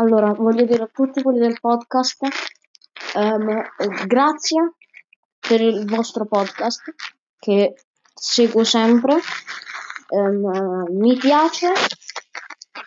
Allora, 0.00 0.32
voglio 0.32 0.64
dire 0.64 0.84
a 0.84 0.90
tutti 0.90 1.20
quelli 1.20 1.40
del 1.40 1.60
podcast, 1.60 2.26
ehm, 3.16 3.62
grazie 4.06 4.76
per 5.38 5.60
il 5.60 5.84
vostro 5.86 6.24
podcast 6.24 6.94
che 7.38 7.74
seguo 8.14 8.64
sempre, 8.64 9.18
ehm, 10.08 10.86
mi 10.92 11.18
piace 11.18 11.72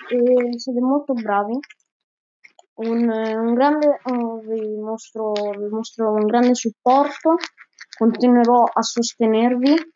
e 0.09 0.57
siete 0.57 0.79
molto 0.79 1.13
bravi. 1.13 1.59
Un, 2.77 3.07
un 3.07 3.53
grande, 3.53 4.01
uh, 4.05 4.41
vi, 4.47 4.75
mostro, 4.79 5.33
vi 5.33 5.67
mostro 5.69 6.13
un 6.13 6.25
grande 6.25 6.55
supporto, 6.55 7.35
continuerò 7.95 8.63
a 8.63 8.81
sostenervi 8.81 9.93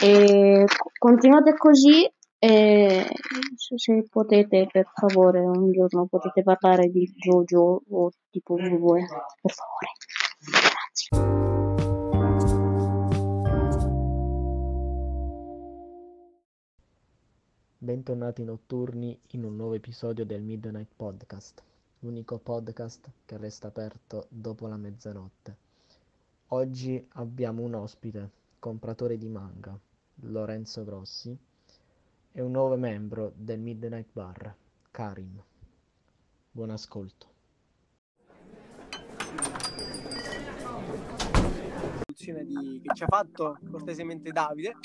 e 0.00 0.64
continuate 0.98 1.56
così 1.56 2.12
e 2.42 3.06
se 3.54 4.06
potete 4.08 4.66
per 4.72 4.90
favore 4.94 5.40
un 5.40 5.70
giorno 5.72 6.06
potete 6.06 6.42
parlare 6.42 6.88
di 6.88 7.04
Jojo 7.14 7.82
o 7.86 8.10
tipo 8.30 8.56
voi 8.56 9.04
per 9.42 9.52
favore. 9.52 9.90
Grazie. 10.50 11.38
Bentornati 17.76 18.42
notturni 18.42 19.18
in 19.32 19.44
un 19.44 19.56
nuovo 19.56 19.74
episodio 19.74 20.24
del 20.24 20.40
Midnight 20.40 20.88
Podcast, 20.96 21.62
l'unico 21.98 22.38
podcast 22.38 23.10
che 23.26 23.36
resta 23.36 23.68
aperto 23.68 24.26
dopo 24.30 24.66
la 24.66 24.76
mezzanotte. 24.76 25.56
Oggi 26.48 27.06
abbiamo 27.14 27.62
un 27.62 27.74
ospite, 27.74 28.30
compratore 28.58 29.18
di 29.18 29.28
manga, 29.28 29.78
Lorenzo 30.22 30.84
Grossi, 30.84 31.36
e 32.32 32.40
un 32.40 32.52
nuovo 32.52 32.76
membro 32.76 33.32
del 33.34 33.58
Midnight 33.58 34.08
Bar, 34.12 34.54
Karim. 34.90 35.42
Buon 36.50 36.70
ascolto. 36.70 37.28
Di, 42.20 42.80
che 42.82 42.94
ci 42.94 43.02
ha 43.02 43.06
fatto 43.06 43.58
cortesemente 43.70 44.30
Davide 44.30 44.76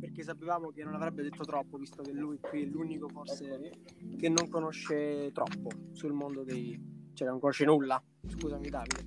perché 0.00 0.22
sapevamo 0.22 0.70
che 0.70 0.84
non 0.84 0.94
avrebbe 0.94 1.22
detto 1.22 1.44
troppo 1.44 1.76
visto 1.76 2.02
che 2.02 2.12
lui 2.12 2.38
qui 2.38 2.62
è 2.62 2.66
l'unico 2.66 3.08
forse 3.08 3.72
che 4.16 4.28
non 4.28 4.48
conosce 4.48 5.30
troppo 5.32 5.70
sul 5.90 6.12
mondo 6.12 6.44
dei 6.44 6.80
cioè 7.12 7.28
non 7.28 7.40
conosce 7.40 7.64
nulla 7.64 8.02
scusami 8.26 8.68
Davide 8.70 9.04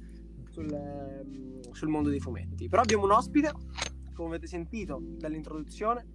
sul, 0.49 0.71
ehm, 0.71 1.71
sul 1.71 1.87
mondo 1.87 2.09
dei 2.09 2.19
fumetti 2.19 2.67
però 2.67 2.81
abbiamo 2.81 3.05
un 3.05 3.11
ospite 3.11 3.51
come 4.13 4.27
avete 4.27 4.47
sentito 4.47 4.99
dall'introduzione 5.01 6.05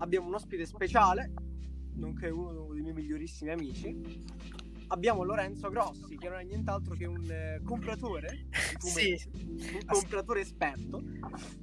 abbiamo 0.00 0.26
un 0.26 0.34
ospite 0.34 0.66
speciale, 0.66 1.32
nonché 1.94 2.28
uno 2.28 2.72
dei 2.72 2.82
miei 2.82 2.94
migliorissimi 2.94 3.50
amici. 3.50 3.96
Abbiamo 4.88 5.22
Lorenzo 5.22 5.68
Grossi, 5.68 6.16
che 6.16 6.28
non 6.28 6.40
è 6.40 6.44
nient'altro 6.44 6.94
che 6.94 7.06
un 7.06 7.24
eh, 7.30 7.60
compratore, 7.62 8.48
sì. 8.78 9.16
un 9.32 9.84
compratore 9.86 10.40
esperto. 10.40 11.00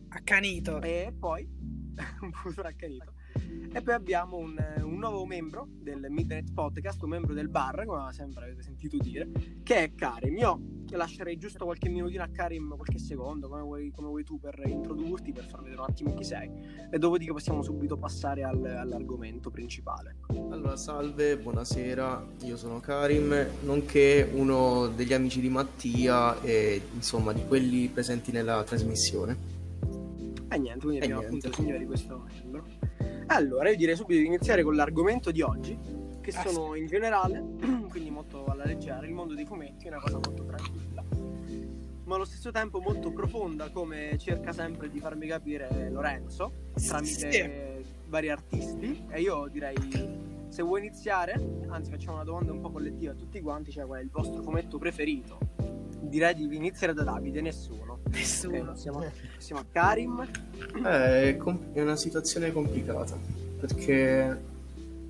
Accanito. 0.10 0.82
E 0.82 1.14
poi, 1.18 1.46
un 2.22 2.32
futuro 2.32 2.68
accanito. 2.68 3.14
E 3.78 3.82
poi 3.82 3.94
abbiamo 3.94 4.38
un, 4.38 4.56
un, 4.82 4.98
nuovo 4.98 5.26
membro 5.26 5.68
del 5.70 6.08
Midnight 6.10 6.52
Podcast, 6.52 7.04
un 7.04 7.10
membro 7.10 7.34
del 7.34 7.48
bar, 7.48 7.86
come 7.86 8.12
sempre 8.12 8.46
avete 8.46 8.64
sentito 8.64 8.98
dire, 8.98 9.30
che 9.62 9.84
è 9.84 9.94
Karim. 9.94 10.38
Io 10.38 10.60
lascerei 10.92 11.38
giusto 11.38 11.66
qualche 11.66 11.90
minutino 11.90 12.24
a 12.24 12.28
Karim, 12.28 12.76
qualche 12.76 12.98
secondo, 12.98 13.48
come 13.50 13.62
vuoi, 13.62 13.92
come 13.92 14.08
vuoi 14.08 14.24
tu, 14.24 14.40
per 14.40 14.60
introdurti, 14.66 15.32
per 15.32 15.46
far 15.46 15.62
vedere 15.62 15.82
un 15.82 15.88
attimo 15.90 16.14
chi 16.16 16.24
sei. 16.24 16.50
E 16.90 16.98
dopodiché 16.98 17.32
possiamo 17.32 17.62
subito 17.62 17.98
passare 17.98 18.44
al, 18.44 18.64
all'argomento 18.66 19.52
principale. 19.52 20.16
Allora, 20.50 20.76
salve, 20.76 21.38
buonasera, 21.38 22.26
io 22.46 22.58
sono 22.58 22.80
Karim, 22.80 23.48
nonché 23.62 24.28
uno 24.34 24.88
degli 24.88 25.14
amici 25.14 25.40
di 25.40 25.50
Mattia 25.50 26.42
e 26.42 26.82
insomma 26.94 27.34
di 27.34 27.46
quelli 27.46 27.90
presenti 27.90 28.32
nella 28.32 28.64
trasmissione. 28.64 29.38
E 30.50 30.58
niente, 30.58 30.86
quindi 30.86 31.04
abbiamo 31.04 31.22
appunto 31.22 31.48
il 31.48 31.54
signore 31.54 31.80
di 31.80 31.86
questo 31.86 32.26
membro. 32.26 32.77
Allora, 33.28 33.70
io 33.70 33.76
direi 33.76 33.96
subito 33.96 34.20
di 34.22 34.26
iniziare 34.26 34.64
con 34.64 34.76
l'argomento 34.76 35.32
di 35.32 35.42
oggi, 35.42 35.78
che 36.22 36.32
ah, 36.32 36.42
sono 36.42 36.76
in 36.76 36.88
generale, 36.88 37.44
quindi 37.90 38.10
molto 38.10 38.46
alla 38.46 38.66
leggera, 38.66 39.06
il 39.06 39.14
mondo 39.14 39.34
dei 39.34 39.46
fumetti, 39.46 39.88
una 39.88 40.00
cosa 40.00 40.20
molto 40.24 40.46
tranquilla, 40.46 41.04
ma 42.06 42.16
allo 42.16 42.26
stesso 42.26 42.52
tempo 42.52 42.80
molto 42.80 43.12
profonda, 43.12 43.70
come 43.70 44.18
cerca 44.18 44.54
sempre 44.54 44.90
di 44.90 45.00
farmi 45.00 45.28
capire 45.28 45.90
Lorenzo, 45.90 46.52
tramite 46.74 47.84
sì. 47.84 47.90
vari 48.08 48.30
artisti. 48.30 49.06
E 49.10 49.20
io 49.20 49.48
direi, 49.52 49.76
se 50.48 50.64
vuoi 50.64 50.80
iniziare, 50.80 51.34
anzi 51.68 51.92
facciamo 51.92 52.16
una 52.16 52.24
domanda 52.24 52.54
un 52.54 52.62
po' 52.62 52.72
collettiva 52.72 53.12
a 53.12 53.16
tutti 53.16 53.42
quanti, 53.42 53.72
cioè 53.72 53.86
qual 53.86 54.00
è 54.00 54.04
il 54.04 54.10
vostro 54.10 54.42
fumetto 54.42 54.78
preferito? 54.78 55.57
Direi 56.00 56.36
di 56.36 56.56
iniziare 56.56 56.94
da 56.94 57.04
Davide, 57.04 57.42
nessuno. 57.42 58.00
Nessuno. 58.12 58.58
Okay, 58.58 58.78
siamo, 58.78 59.04
siamo, 59.38 59.62
a 59.62 59.66
Karim. 59.72 60.28
Eh, 60.86 61.30
è, 61.30 61.38
com- 61.38 61.74
è 61.74 61.82
una 61.82 61.96
situazione 61.96 62.52
complicata 62.52 63.18
perché 63.60 64.56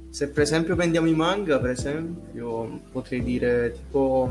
se 0.10 0.30
per 0.30 0.44
esempio 0.44 0.76
prendiamo 0.76 1.08
i 1.08 1.14
manga, 1.14 1.60
per 1.60 1.72
esempio, 1.72 2.80
potrei 2.92 3.22
dire 3.22 3.74
tipo 3.74 4.30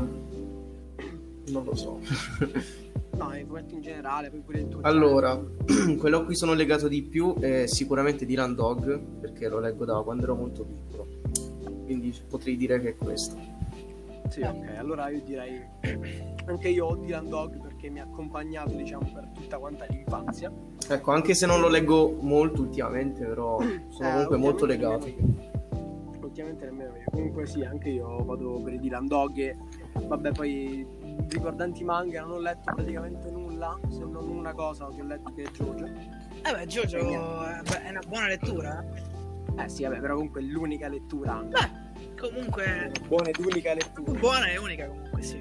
non 1.49 1.63
lo 1.63 1.75
so. 1.75 1.99
no, 3.17 3.35
i 3.35 3.43
fumetti 3.45 3.75
in 3.75 3.81
generale, 3.81 4.29
poi 4.29 4.39
pure 4.41 4.59
il 4.59 4.67
tuo. 4.67 4.81
Allora, 4.81 5.39
quello 5.97 6.17
a 6.17 6.25
cui 6.25 6.35
sono 6.35 6.53
legato 6.53 6.87
di 6.87 7.01
più 7.03 7.35
è 7.39 7.67
sicuramente 7.67 8.25
Dylan 8.25 8.55
Dog, 8.55 8.99
perché 9.21 9.47
lo 9.47 9.59
leggo 9.59 9.85
da 9.85 10.01
quando 10.01 10.23
ero 10.23 10.35
molto 10.35 10.63
piccolo. 10.63 11.07
Quindi 11.85 12.13
potrei 12.27 12.57
dire 12.57 12.81
che 12.81 12.89
è 12.89 12.95
questo. 12.97 13.56
Sì, 14.29 14.41
ok, 14.41 14.75
allora 14.77 15.09
io 15.09 15.21
direi 15.21 15.65
anche 16.45 16.69
io 16.69 16.85
ho 16.85 16.95
Dylan 16.95 17.29
Dog 17.29 17.61
perché 17.61 17.89
mi 17.89 17.99
ha 17.99 18.03
accompagnato, 18.03 18.73
diciamo, 18.73 19.09
per 19.13 19.29
tutta 19.33 19.57
quanta 19.57 19.85
l'infanzia. 19.89 20.51
Ecco, 20.89 21.11
anche 21.11 21.33
se 21.33 21.45
non 21.45 21.59
lo 21.59 21.67
leggo 21.67 22.15
molto 22.21 22.61
ultimamente, 22.61 23.25
però 23.25 23.57
sono 23.89 24.07
eh, 24.07 24.11
comunque 24.11 24.37
molto 24.37 24.65
legato. 24.65 25.05
Ultimamente 26.21 26.65
nemmeno 26.65 26.95
io. 26.97 27.03
Comunque 27.09 27.45
sì, 27.47 27.63
anche 27.63 27.89
io 27.89 28.23
vado 28.23 28.61
per 28.61 28.73
i 28.73 28.79
Dylan 28.79 29.07
Dog 29.07 29.37
e 29.37 29.55
vabbè, 29.93 30.31
poi 30.31 30.85
riguardanti 31.29 31.83
manga 31.83 32.21
non 32.21 32.31
ho 32.31 32.39
letto 32.39 32.73
praticamente 32.75 33.31
nulla, 33.31 33.77
se 33.89 33.99
non 33.99 34.29
una 34.29 34.53
cosa 34.53 34.87
che 34.93 35.01
ho 35.01 35.05
letto 35.05 35.33
che 35.33 35.43
è 35.43 35.49
Jojo. 35.49 35.85
Eh 35.85 36.51
beh, 36.51 36.65
Jojo 36.67 36.97
è 36.97 37.89
una 37.89 38.01
buona 38.07 38.27
lettura. 38.27 38.85
Eh 39.57 39.69
sì, 39.69 39.83
vabbè, 39.83 39.99
però 39.99 40.15
comunque 40.15 40.41
è 40.41 40.43
l'unica 40.43 40.87
lettura. 40.87 41.41
Beh 41.43 41.86
Comunque. 42.19 42.91
Buona 43.07 43.29
ed 43.29 43.37
unica 43.37 43.73
lettura. 43.73 44.19
Buona 44.19 44.47
e 44.47 44.57
unica 44.57 44.87
comunque, 44.87 45.21
sì. 45.21 45.39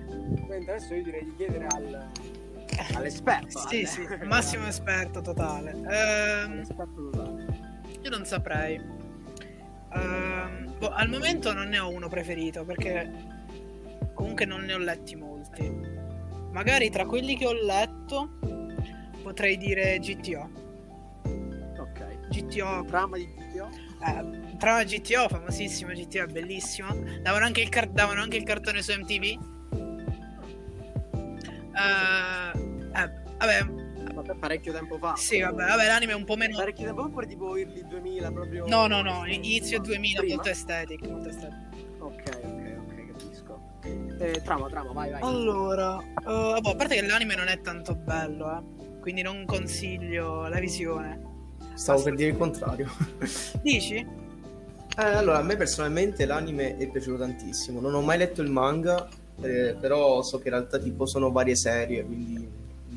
Mentre 0.48 0.74
adesso 0.74 0.94
io 0.94 1.02
direi 1.02 1.24
di 1.24 1.34
chiedere 1.36 1.66
al, 1.66 2.08
all'esperto. 2.94 3.58
sì, 3.68 3.76
alle... 3.78 3.86
sì, 3.86 4.06
massimo 4.24 4.66
esperto 4.66 5.20
totale. 5.20 5.70
Ehm, 5.70 6.66
totale. 6.66 7.46
Io 8.02 8.10
non 8.10 8.24
saprei. 8.24 8.80
Ehm, 9.94 10.74
boh, 10.78 10.90
al 10.90 11.08
momento 11.08 11.52
non 11.52 11.68
ne 11.68 11.78
ho 11.78 11.88
uno 11.88 12.08
preferito 12.08 12.64
perché 12.64 13.10
comunque 14.12 14.44
non 14.44 14.62
ne 14.62 14.74
ho 14.74 14.78
letti 14.78 15.16
molti. 15.16 16.04
Magari 16.50 16.90
tra 16.90 17.06
quelli 17.06 17.36
che 17.36 17.46
ho 17.46 17.52
letto 17.52 18.38
potrei 19.22 19.56
dire 19.56 19.98
GTO. 19.98 20.50
Ok. 21.78 22.28
GTO. 22.28 22.84
Trama 22.86 23.16
di 23.16 23.26
GTO? 23.26 23.68
Eh, 24.04 24.45
trama 24.56 24.84
GTO, 24.84 25.28
famosissima 25.28 25.92
GTO, 25.92 26.22
è 26.22 26.26
bellissima. 26.26 26.94
Davano 27.20 27.44
anche 27.44 27.60
il, 27.60 27.68
car- 27.68 27.88
davano 27.88 28.20
anche 28.20 28.36
il 28.36 28.44
cartone 28.44 28.82
su 28.82 28.92
MTV. 28.92 29.54
Uh, 31.72 32.58
eh, 32.94 33.02
eh, 33.02 33.10
vabbè. 33.38 33.84
Vabbè, 34.14 34.34
parecchio 34.36 34.72
tempo 34.72 34.96
fa. 34.98 35.14
Sì, 35.16 35.40
vabbè, 35.40 35.66
vabbè, 35.66 35.86
l'anime 35.86 36.12
è 36.12 36.14
un 36.14 36.24
po' 36.24 36.36
meno. 36.36 36.56
Parecchio 36.56 36.84
tempo 36.84 37.02
fa, 37.02 37.08
oppure 37.08 37.26
tipo 37.26 37.54
Early 37.56 37.86
2000 37.86 38.32
proprio. 38.32 38.66
No, 38.66 38.86
no, 38.86 39.02
no, 39.02 39.26
inizio 39.26 39.78
2000, 39.80 40.20
Prima? 40.20 40.34
molto 40.34 40.50
estetic, 40.50 41.06
molto 41.06 41.28
estetic. 41.28 41.58
Ok, 41.98 42.22
ok, 42.44 42.78
ok, 42.78 43.06
capisco. 43.12 43.60
Eh, 44.18 44.40
trama, 44.42 44.68
trama, 44.68 44.92
vai, 44.92 45.10
vai. 45.10 45.20
Allora, 45.20 45.96
uh, 45.96 46.60
boh, 46.60 46.70
a 46.70 46.74
parte 46.76 46.94
che 46.94 47.06
l'anime 47.06 47.34
non 47.34 47.48
è 47.48 47.60
tanto 47.60 47.94
bello, 47.94 48.56
eh. 48.56 49.00
Quindi 49.00 49.22
non 49.22 49.44
consiglio 49.44 50.48
la 50.48 50.58
visione. 50.58 51.34
Stavo 51.74 52.02
per 52.02 52.14
dire 52.14 52.30
il 52.30 52.38
contrario. 52.38 52.90
Dici? 53.60 54.24
Eh, 54.98 55.02
allora, 55.02 55.38
a 55.38 55.42
me 55.42 55.56
personalmente 55.56 56.24
l'anime 56.24 56.78
è 56.78 56.88
piaciuto 56.88 57.18
tantissimo. 57.18 57.80
Non 57.80 57.94
ho 57.94 58.00
mai 58.00 58.16
letto 58.16 58.40
il 58.40 58.50
manga, 58.50 59.06
eh, 59.42 59.76
però 59.78 60.22
so 60.22 60.38
che 60.38 60.48
in 60.48 60.54
realtà 60.54 60.78
tipo 60.78 61.04
sono 61.04 61.30
varie 61.30 61.54
serie, 61.54 62.02
quindi 62.02 62.48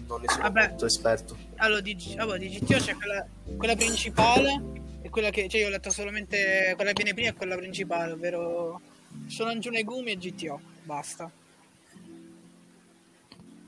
non 0.08 0.22
ne 0.22 0.28
sono 0.30 0.44
Vabbè, 0.44 0.70
molto 0.70 0.86
esperto. 0.86 1.38
Allora, 1.58 1.82
di, 1.82 2.16
allora, 2.16 2.38
di 2.38 2.48
GTO 2.48 2.78
c'è 2.78 2.96
quella, 2.96 3.26
quella, 3.58 3.76
principale 3.76 4.62
e 5.02 5.10
quella 5.10 5.30
che... 5.30 5.50
Cioè, 5.50 5.60
io 5.60 5.68
ho 5.68 5.72
letto 5.72 5.90
solamente 5.90 6.72
quella 6.76 6.94
che 6.94 7.04
viene 7.04 7.14
prima 7.14 7.30
e 7.30 7.34
quella 7.34 7.58
principale, 7.58 8.14
ovvero 8.14 8.80
Shonan 9.28 9.60
Gumi 9.60 10.12
e 10.12 10.18
GTO. 10.18 10.62
Basta. 10.84 11.30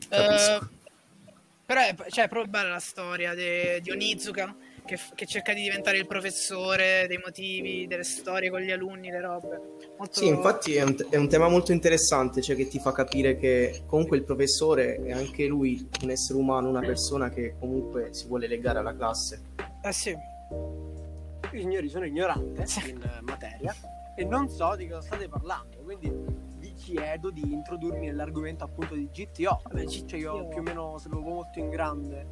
Uh, 0.10 0.68
però 1.66 1.82
è, 1.82 1.96
cioè, 2.10 2.26
è 2.26 2.28
proprio 2.30 2.50
bella 2.50 2.70
la 2.70 2.80
storia 2.80 3.34
de, 3.34 3.80
di 3.82 3.92
Onizuka 3.92 4.56
che, 4.86 4.98
che 5.16 5.26
cerca 5.26 5.54
di 5.54 5.62
diventare 5.64 5.98
il 5.98 6.08
professore 6.08 7.06
dei 7.08 7.20
motivi, 7.24 7.88
delle 7.88 8.04
storie 8.04 8.50
con 8.50 8.62
gli 8.62 8.72
alunni, 8.72 9.10
le 9.10 9.22
robe. 9.22 9.62
Molto... 9.98 10.20
Sì, 10.20 10.28
infatti 10.28 10.76
è 10.76 10.84
un, 10.84 10.96
è 11.10 11.16
un 11.16 11.28
tema 11.30 11.48
molto 11.48 11.72
interessante, 11.72 12.42
cioè 12.42 12.56
che 12.56 12.68
ti 12.68 12.80
fa 12.80 12.92
capire 12.92 13.38
che 13.38 13.84
comunque 13.86 14.18
il 14.18 14.24
professore 14.24 14.96
è 14.96 15.12
anche 15.12 15.46
lui 15.46 15.88
un 16.04 16.10
essere 16.10 16.40
umano, 16.40 16.70
una 16.70 16.82
persona 16.82 17.30
che 17.30 17.56
comunque 17.60 18.14
si 18.14 18.28
vuole 18.28 18.48
legare 18.48 18.80
alla 18.80 18.96
classe. 18.96 19.42
Eh 19.84 19.92
sì. 19.92 20.10
Io, 20.10 21.60
signori, 21.60 21.90
sono 21.90 22.06
ignorante 22.06 22.66
in 22.88 23.00
materia 23.22 23.76
e 24.16 24.24
non 24.26 24.50
so 24.50 24.76
di 24.76 24.88
cosa 24.88 25.02
state 25.02 25.28
parlando, 25.28 25.78
quindi 25.84 26.31
chiedo 26.82 27.30
di 27.30 27.42
introdurmi 27.54 28.08
nell'argomento 28.08 28.64
appunto 28.64 28.96
di 28.96 29.08
GTO. 29.12 29.62
Vabbè, 29.64 29.86
Cioè 29.86 30.20
io 30.20 30.48
più 30.48 30.60
o 30.60 30.62
meno 30.64 30.98
sapevo 30.98 31.22
molto 31.22 31.60
in 31.60 31.70
grande 31.70 32.26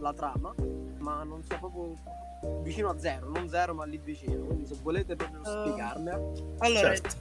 la 0.00 0.12
trama, 0.12 0.54
ma 0.98 1.22
non 1.24 1.42
so 1.42 1.56
proprio 1.58 1.94
vicino 2.62 2.90
a 2.90 2.98
zero, 2.98 3.28
non 3.30 3.48
zero 3.48 3.72
ma 3.74 3.84
lì 3.84 3.98
vicino. 3.98 4.44
Quindi 4.44 4.66
se 4.66 4.76
volete 4.82 5.16
proprio 5.16 5.40
Eh, 5.40 5.44
spiegarmela. 5.70 6.20
Allora, 6.58 6.94
Certo. 6.94 7.16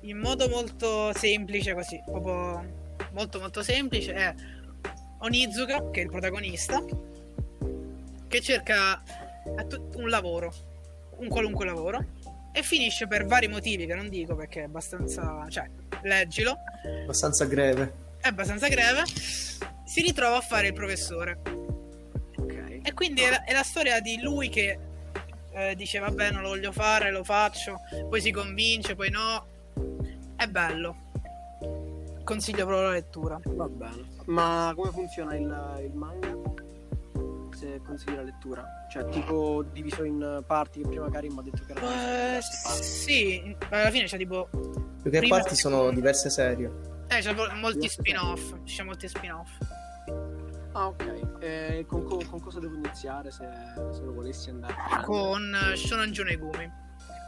in 0.00 0.18
modo 0.18 0.48
molto 0.48 1.12
semplice, 1.14 1.74
così, 1.74 2.00
proprio 2.06 2.64
molto 3.12 3.40
molto 3.40 3.62
semplice, 3.62 4.12
è 4.12 4.34
Onizuka, 5.18 5.90
che 5.90 6.00
è 6.00 6.04
il 6.04 6.10
protagonista, 6.10 6.82
che 8.28 8.40
cerca 8.40 9.02
un 9.96 10.08
lavoro, 10.08 10.52
un 11.18 11.28
qualunque 11.28 11.64
lavoro, 11.64 12.04
e 12.52 12.62
finisce 12.62 13.06
per 13.06 13.24
vari 13.26 13.48
motivi 13.48 13.86
che 13.86 13.94
non 13.94 14.08
dico 14.08 14.34
perché 14.36 14.60
è 14.60 14.64
abbastanza... 14.64 15.46
cioè, 15.48 15.68
leggilo, 16.02 16.56
Abbastanza 17.02 17.44
greve. 17.46 17.92
è 18.20 18.28
abbastanza 18.28 18.68
greve, 18.68 19.04
si 19.06 20.02
ritrova 20.02 20.36
a 20.36 20.40
fare 20.40 20.68
il 20.68 20.72
professore. 20.74 21.40
Ok. 22.36 22.80
E 22.82 22.92
quindi 22.94 23.22
è 23.22 23.30
la, 23.30 23.44
è 23.44 23.52
la 23.52 23.62
storia 23.62 24.00
di 24.00 24.20
lui 24.20 24.48
che 24.48 24.78
eh, 25.54 25.74
dice 25.76 25.98
vabbè 25.98 26.30
non 26.30 26.42
lo 26.42 26.48
voglio 26.48 26.72
fare, 26.72 27.10
lo 27.10 27.24
faccio, 27.24 27.80
poi 28.08 28.20
si 28.20 28.30
convince, 28.30 28.94
poi 28.94 29.10
no. 29.10 29.46
È 30.36 30.46
bello. 30.46 30.96
Consiglio 32.24 32.66
proprio 32.66 32.82
la 32.88 32.92
lettura. 32.92 33.40
Va 33.44 33.68
bene. 33.68 34.04
Ma 34.26 34.72
come 34.74 34.90
funziona 34.90 35.34
il, 35.36 35.80
il 35.84 35.92
manga? 35.94 36.34
Se 37.62 37.80
consigli 37.84 38.16
la 38.16 38.22
lettura? 38.22 38.64
Cioè, 38.90 39.08
tipo 39.10 39.62
diviso 39.70 40.02
in 40.02 40.42
parti 40.44 40.80
che 40.82 40.88
prima 40.88 41.08
Karim 41.08 41.38
ha 41.38 41.42
detto 41.42 41.62
che 41.64 41.70
erano 41.70 41.86
Eh, 41.86 41.92
diverse 41.94 42.60
parti. 42.64 42.82
sì, 42.82 43.56
alla 43.70 43.90
fine 43.90 44.04
c'è 44.06 44.16
tipo... 44.16 44.48
Più 44.50 45.10
che 45.10 45.18
Prima- 45.18 45.36
parti 45.38 45.54
sono 45.54 45.92
diverse 45.92 46.28
serie. 46.28 46.70
Eh, 47.06 47.20
c'è 47.20 47.32
mo- 47.32 47.46
molti 47.60 47.88
spin-off. 47.88 48.52
Ci 48.64 48.74
sono 48.74 48.88
molti 48.88 49.06
spin-off. 49.06 49.50
Ah, 50.72 50.86
ok. 50.88 51.20
E 51.40 51.84
con, 51.86 52.02
co- 52.04 52.24
con 52.28 52.40
cosa 52.40 52.58
devo 52.58 52.74
iniziare 52.74 53.30
se, 53.30 53.46
se 53.92 54.02
lo 54.02 54.12
volessi 54.12 54.50
andare? 54.50 54.74
Con 55.04 55.54
eh, 55.54 55.76
Shonan 55.76 56.10
Junegumi. 56.10 56.68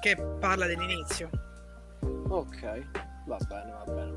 Che 0.00 0.16
parla 0.40 0.66
dell'inizio. 0.66 1.30
Ok, 2.28 2.82
va 3.26 3.36
bene, 3.48 3.70
va 3.70 3.84
bene. 3.92 4.12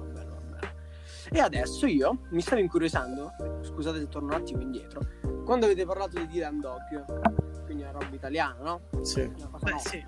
E 1.30 1.40
adesso 1.40 1.86
io 1.86 2.20
mi 2.30 2.42
stavo 2.42 2.62
incuriosendo, 2.62 3.34
scusate 3.62 4.00
se 4.00 4.08
torno 4.08 4.30
un 4.30 4.34
attimo 4.34 4.62
indietro, 4.62 5.02
quando 5.46 5.66
avete 5.66 5.86
parlato 5.86 6.18
di 6.18 6.28
Dylan 6.28 6.60
Dog, 6.60 7.64
quindi 7.66 7.84
una 7.84 7.92
roba 7.92 8.10
italiana, 8.12 8.58
no? 8.62 8.82
Sì. 9.02 9.22
Una 9.22 9.48
cosa 9.50 9.66
Beh 9.66 9.80
sì. 9.80 10.06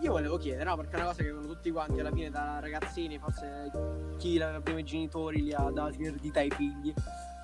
Io 0.00 0.12
volevo 0.12 0.36
chiedere, 0.36 0.64
no? 0.64 0.76
Perché 0.76 0.92
è 0.92 0.96
una 0.96 1.06
cosa 1.06 1.22
che 1.22 1.32
con 1.32 1.46
tutti 1.46 1.70
quanti 1.70 2.00
alla 2.00 2.10
fine 2.10 2.30
da 2.30 2.58
ragazzini, 2.60 3.18
forse 3.18 3.70
chi 4.18 4.40
aveva 4.40 4.60
prima 4.60 4.80
i 4.80 4.84
genitori 4.84 5.42
li 5.42 5.52
ha 5.52 5.70
dati 5.72 5.98
in 5.98 6.06
eredità 6.06 6.40
ai 6.40 6.50
figli. 6.50 6.92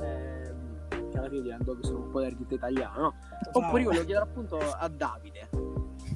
Ehm, 0.00 1.08
che 1.10 1.18
alla 1.18 1.28
fine 1.28 1.42
Dylan 1.42 1.62
Dog 1.62 1.82
sono 1.82 2.00
un 2.00 2.10
po' 2.10 2.18
l'eredità 2.18 2.54
italiana, 2.54 2.98
no? 2.98 3.14
Oppure 3.52 3.82
io 3.82 3.88
volevo 3.88 4.04
chiedere 4.04 4.24
appunto 4.24 4.58
a 4.58 4.88
Davide. 4.88 5.48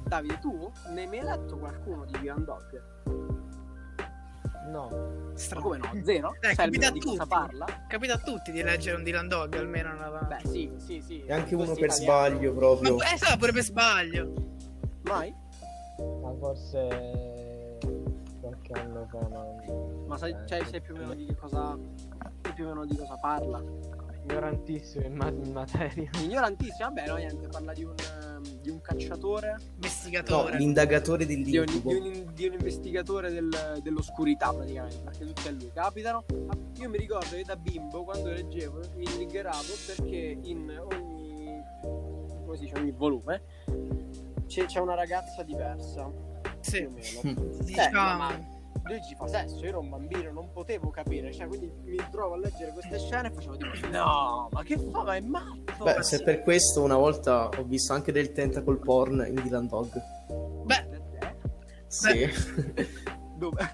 Davide, 0.04 0.38
tu 0.38 0.70
ne 0.92 1.00
hai 1.02 1.06
mai 1.06 1.22
letto 1.22 1.56
qualcuno 1.56 2.04
di 2.04 2.18
Dylan 2.18 2.44
Dog? 2.44 2.82
No, 4.66 4.88
Ma 4.88 5.36
Strano. 5.38 5.62
come 5.64 5.76
no? 5.78 5.90
Zero? 6.02 6.34
Eh, 6.34 6.38
Sai 6.40 6.54
capita 6.54 6.86
almeno 6.86 6.90
di 6.92 6.98
a 6.98 7.02
cosa 7.02 7.16
tutti. 7.24 7.28
parla? 7.28 7.66
Capita 7.88 8.14
a 8.14 8.18
tutti 8.18 8.50
di 8.52 8.62
leggere 8.62 8.96
un 8.96 9.02
Dylan 9.02 9.28
Dog 9.28 9.54
almeno 9.54 9.92
una... 9.92 10.08
Beh, 10.08 10.48
sì, 10.48 10.70
sì, 10.76 11.00
sì. 11.04 11.22
E 11.24 11.32
anche 11.32 11.54
uno 11.54 11.74
per 11.74 11.90
italiani. 11.90 12.02
sbaglio 12.04 12.52
Ma 12.52 12.58
proprio. 12.58 12.96
eh, 13.02 13.16
sa, 13.18 13.36
pure 13.36 13.52
per 13.52 13.62
sbaglio. 13.62 14.32
Mai? 15.02 15.34
ma 16.22 16.34
forse 16.40 17.78
qualche 18.40 18.72
anno 18.72 19.06
fa. 19.10 19.28
Ma, 19.28 19.44
Ma 20.08 20.16
sai, 20.16 20.32
eh, 20.32 20.46
cioè, 20.46 20.64
sai 20.64 20.80
più 20.80 20.94
o 20.94 20.98
meno 20.98 21.14
di 21.14 21.26
che 21.26 21.34
cosa. 21.36 21.78
sai 22.42 22.52
più 22.54 22.64
o 22.64 22.68
meno 22.68 22.84
di 22.86 22.96
cosa 22.96 23.16
parla? 23.20 23.62
Ignorantissimo 24.26 25.04
in, 25.04 25.14
ma- 25.14 25.28
in 25.28 25.52
materia. 25.52 26.08
Ignorantissimo, 26.22 26.88
vabbè, 26.88 27.06
no, 27.06 27.16
niente, 27.16 27.46
parla 27.48 27.72
di 27.72 27.84
un, 27.84 27.94
di 28.62 28.70
un 28.70 28.80
cacciatore, 28.80 29.50
No, 29.58 29.62
Investigatore. 29.74 30.56
l'indagatore 30.56 31.26
di 31.26 31.34
un, 31.34 31.42
dell'incubo. 31.42 31.90
di 31.92 31.98
un- 31.98 32.32
di 32.34 32.46
un 32.46 32.52
investigatore 32.54 33.30
del- 33.30 33.80
dell'oscurità 33.82 34.52
praticamente, 34.52 35.02
perché 35.04 35.24
tutti 35.26 35.48
a 35.48 35.50
lui 35.50 35.70
capitano. 35.72 36.24
Io 36.78 36.88
mi 36.88 36.96
ricordo 36.98 37.28
che 37.36 37.42
da 37.44 37.56
bimbo, 37.56 38.04
quando 38.04 38.30
leggevo, 38.30 38.80
mi 38.96 39.04
triggeravo 39.04 39.72
perché 39.86 40.38
in 40.42 40.82
ogni, 40.90 41.62
come 42.44 42.56
si 42.56 42.64
dice, 42.64 42.78
ogni 42.78 42.90
volume 42.92 43.42
c'è, 44.46 44.64
c'è 44.64 44.80
una 44.80 44.94
ragazza 44.94 45.42
diversa, 45.42 46.10
sì. 46.60 46.86
più 46.88 47.18
o 47.18 47.22
meno. 47.22 47.44
Diciamo... 47.62 48.16
ma- 48.18 48.52
lui 48.84 49.02
ci 49.02 49.14
fa 49.14 49.26
sesso, 49.26 49.56
io 49.60 49.68
ero 49.68 49.80
un 49.80 49.88
bambino, 49.88 50.30
non 50.30 50.50
potevo 50.52 50.90
capire, 50.90 51.32
cioè 51.32 51.46
quindi 51.46 51.72
mi 51.84 51.96
trovo 52.10 52.34
a 52.34 52.38
leggere 52.38 52.72
queste 52.72 52.98
scene 52.98 53.28
e 53.28 53.30
facevo 53.30 53.56
tipo 53.56 53.88
no, 53.90 54.48
ma 54.50 54.62
che 54.62 54.78
fa, 54.78 55.02
ma 55.02 55.16
è 55.16 55.20
matto. 55.20 55.84
Beh, 55.84 56.02
se 56.02 56.18
sì." 56.18 56.22
per 56.22 56.42
questo 56.42 56.82
una 56.82 56.96
volta 56.96 57.48
ho 57.48 57.64
visto 57.64 57.92
anche 57.94 58.12
del 58.12 58.32
tentacle 58.32 58.76
porn 58.76 59.24
in 59.26 59.40
Dylan 59.42 59.66
Dog. 59.68 60.02
Beh, 60.64 61.02
Sì. 61.86 62.28
Dove? 63.36 63.72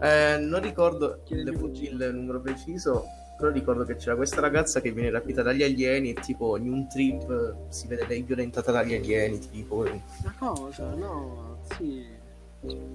Eh, 0.00 0.38
non 0.38 0.60
ricordo 0.60 1.22
il, 1.28 1.46
il 1.48 2.10
numero 2.14 2.40
preciso, 2.40 3.04
però 3.36 3.50
ricordo 3.50 3.84
che 3.84 3.96
c'era 3.96 4.16
questa 4.16 4.40
ragazza 4.40 4.80
che 4.80 4.90
viene 4.90 5.10
rapita 5.10 5.42
dagli 5.42 5.62
alieni 5.62 6.10
e 6.10 6.14
tipo 6.14 6.56
in 6.56 6.72
un 6.72 6.88
trip 6.88 7.68
si 7.68 7.86
vede 7.86 8.06
lei 8.06 8.22
violentata 8.22 8.72
dagli 8.72 8.94
alieni, 8.94 9.38
tipo... 9.38 9.84
Ma 10.24 10.34
cosa? 10.38 10.94
No, 10.94 11.58
sì. 11.76 12.15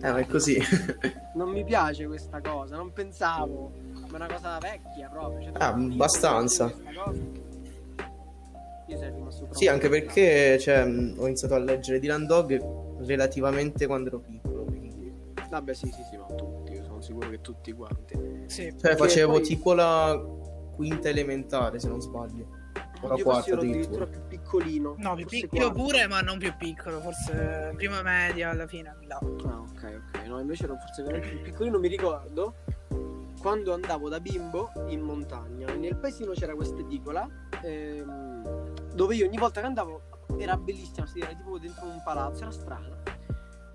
Ma 0.02 0.18
è 0.18 0.26
così. 0.28 0.58
Non 1.34 1.50
mi 1.50 1.64
piace 1.64 2.06
questa 2.08 2.42
cosa, 2.42 2.76
non 2.76 2.92
pensavo. 2.92 3.72
Ma 3.94 4.08
è 4.12 4.16
una 4.16 4.28
cosa 4.28 4.58
vecchia 4.60 5.08
proprio. 5.10 5.44
Cioè, 5.44 5.52
Ah, 5.64 5.74
dici 5.74 5.94
abbastanza. 5.94 6.74
sì, 9.52 9.68
anche 9.68 9.88
perché 9.90 10.60
cioè, 10.60 10.82
ho 10.84 11.26
iniziato 11.26 11.56
a 11.56 11.60
leggere 11.60 12.00
Dylan 12.00 12.26
Dog 12.26 13.00
relativamente 13.06 13.88
quando 13.88 14.10
ero 14.10 14.20
piccolo, 14.20 14.64
quindi... 14.66 15.12
Vabbè, 15.50 15.74
sì, 15.74 15.88
sì, 15.88 16.04
sì, 16.10 16.18
ma 16.18 16.26
tutti, 16.36 16.74
io 16.74 16.84
sono 16.84 17.02
sicuro 17.02 17.30
che 17.30 17.40
tutti 17.42 17.72
quanti. 17.72 18.44
sì. 18.48 18.74
Cioè, 18.78 18.96
facevo 18.96 19.34
poi- 19.34 19.42
tipo 19.44 19.74
la 19.74 20.22
quinta 20.76 21.10
elementare, 21.10 21.80
se 21.80 21.88
non 21.88 22.02
sbaglio. 22.02 22.60
O 23.04 23.08
la 23.08 23.16
quarta 23.24 23.54
addirittura 23.56 24.06
più 24.06 24.21
piccolino. 24.52 24.96
No, 24.98 25.16
più 25.16 25.26
piccolo 25.26 25.72
quarto. 25.72 25.82
pure, 25.82 26.08
ma 26.08 26.22
non 26.22 26.38
più 26.38 26.54
piccolo, 26.58 27.00
forse 27.00 27.72
prima 27.76 28.02
media 28.02 28.50
alla 28.50 28.68
fine. 28.68 28.96
là. 29.08 29.18
Ah, 29.18 29.60
ok, 29.60 30.02
ok. 30.14 30.26
No, 30.26 30.40
invece 30.40 30.66
ero 30.66 30.76
forse 30.76 31.04
veramente 31.04 31.30
più 31.30 31.42
piccolino. 31.42 31.80
Mi 31.80 31.88
ricordo 31.88 32.56
quando 33.40 33.74
andavo 33.74 34.10
da 34.10 34.20
bimbo 34.20 34.72
in 34.88 35.02
montagna. 35.02 35.74
Nel 35.74 35.96
paesino 35.96 36.32
c'era 36.32 36.54
questa 36.54 36.80
edicola 36.80 37.28
ehm, 37.62 38.94
dove 38.94 39.16
io 39.16 39.26
ogni 39.26 39.38
volta 39.38 39.62
che 39.62 39.68
andavo 39.68 40.02
era 40.38 40.58
bellissima. 40.58 41.06
Si 41.06 41.20
era 41.20 41.34
tipo 41.34 41.58
dentro 41.58 41.86
un 41.86 42.02
palazzo, 42.04 42.42
era 42.42 42.52
strana. 42.52 42.98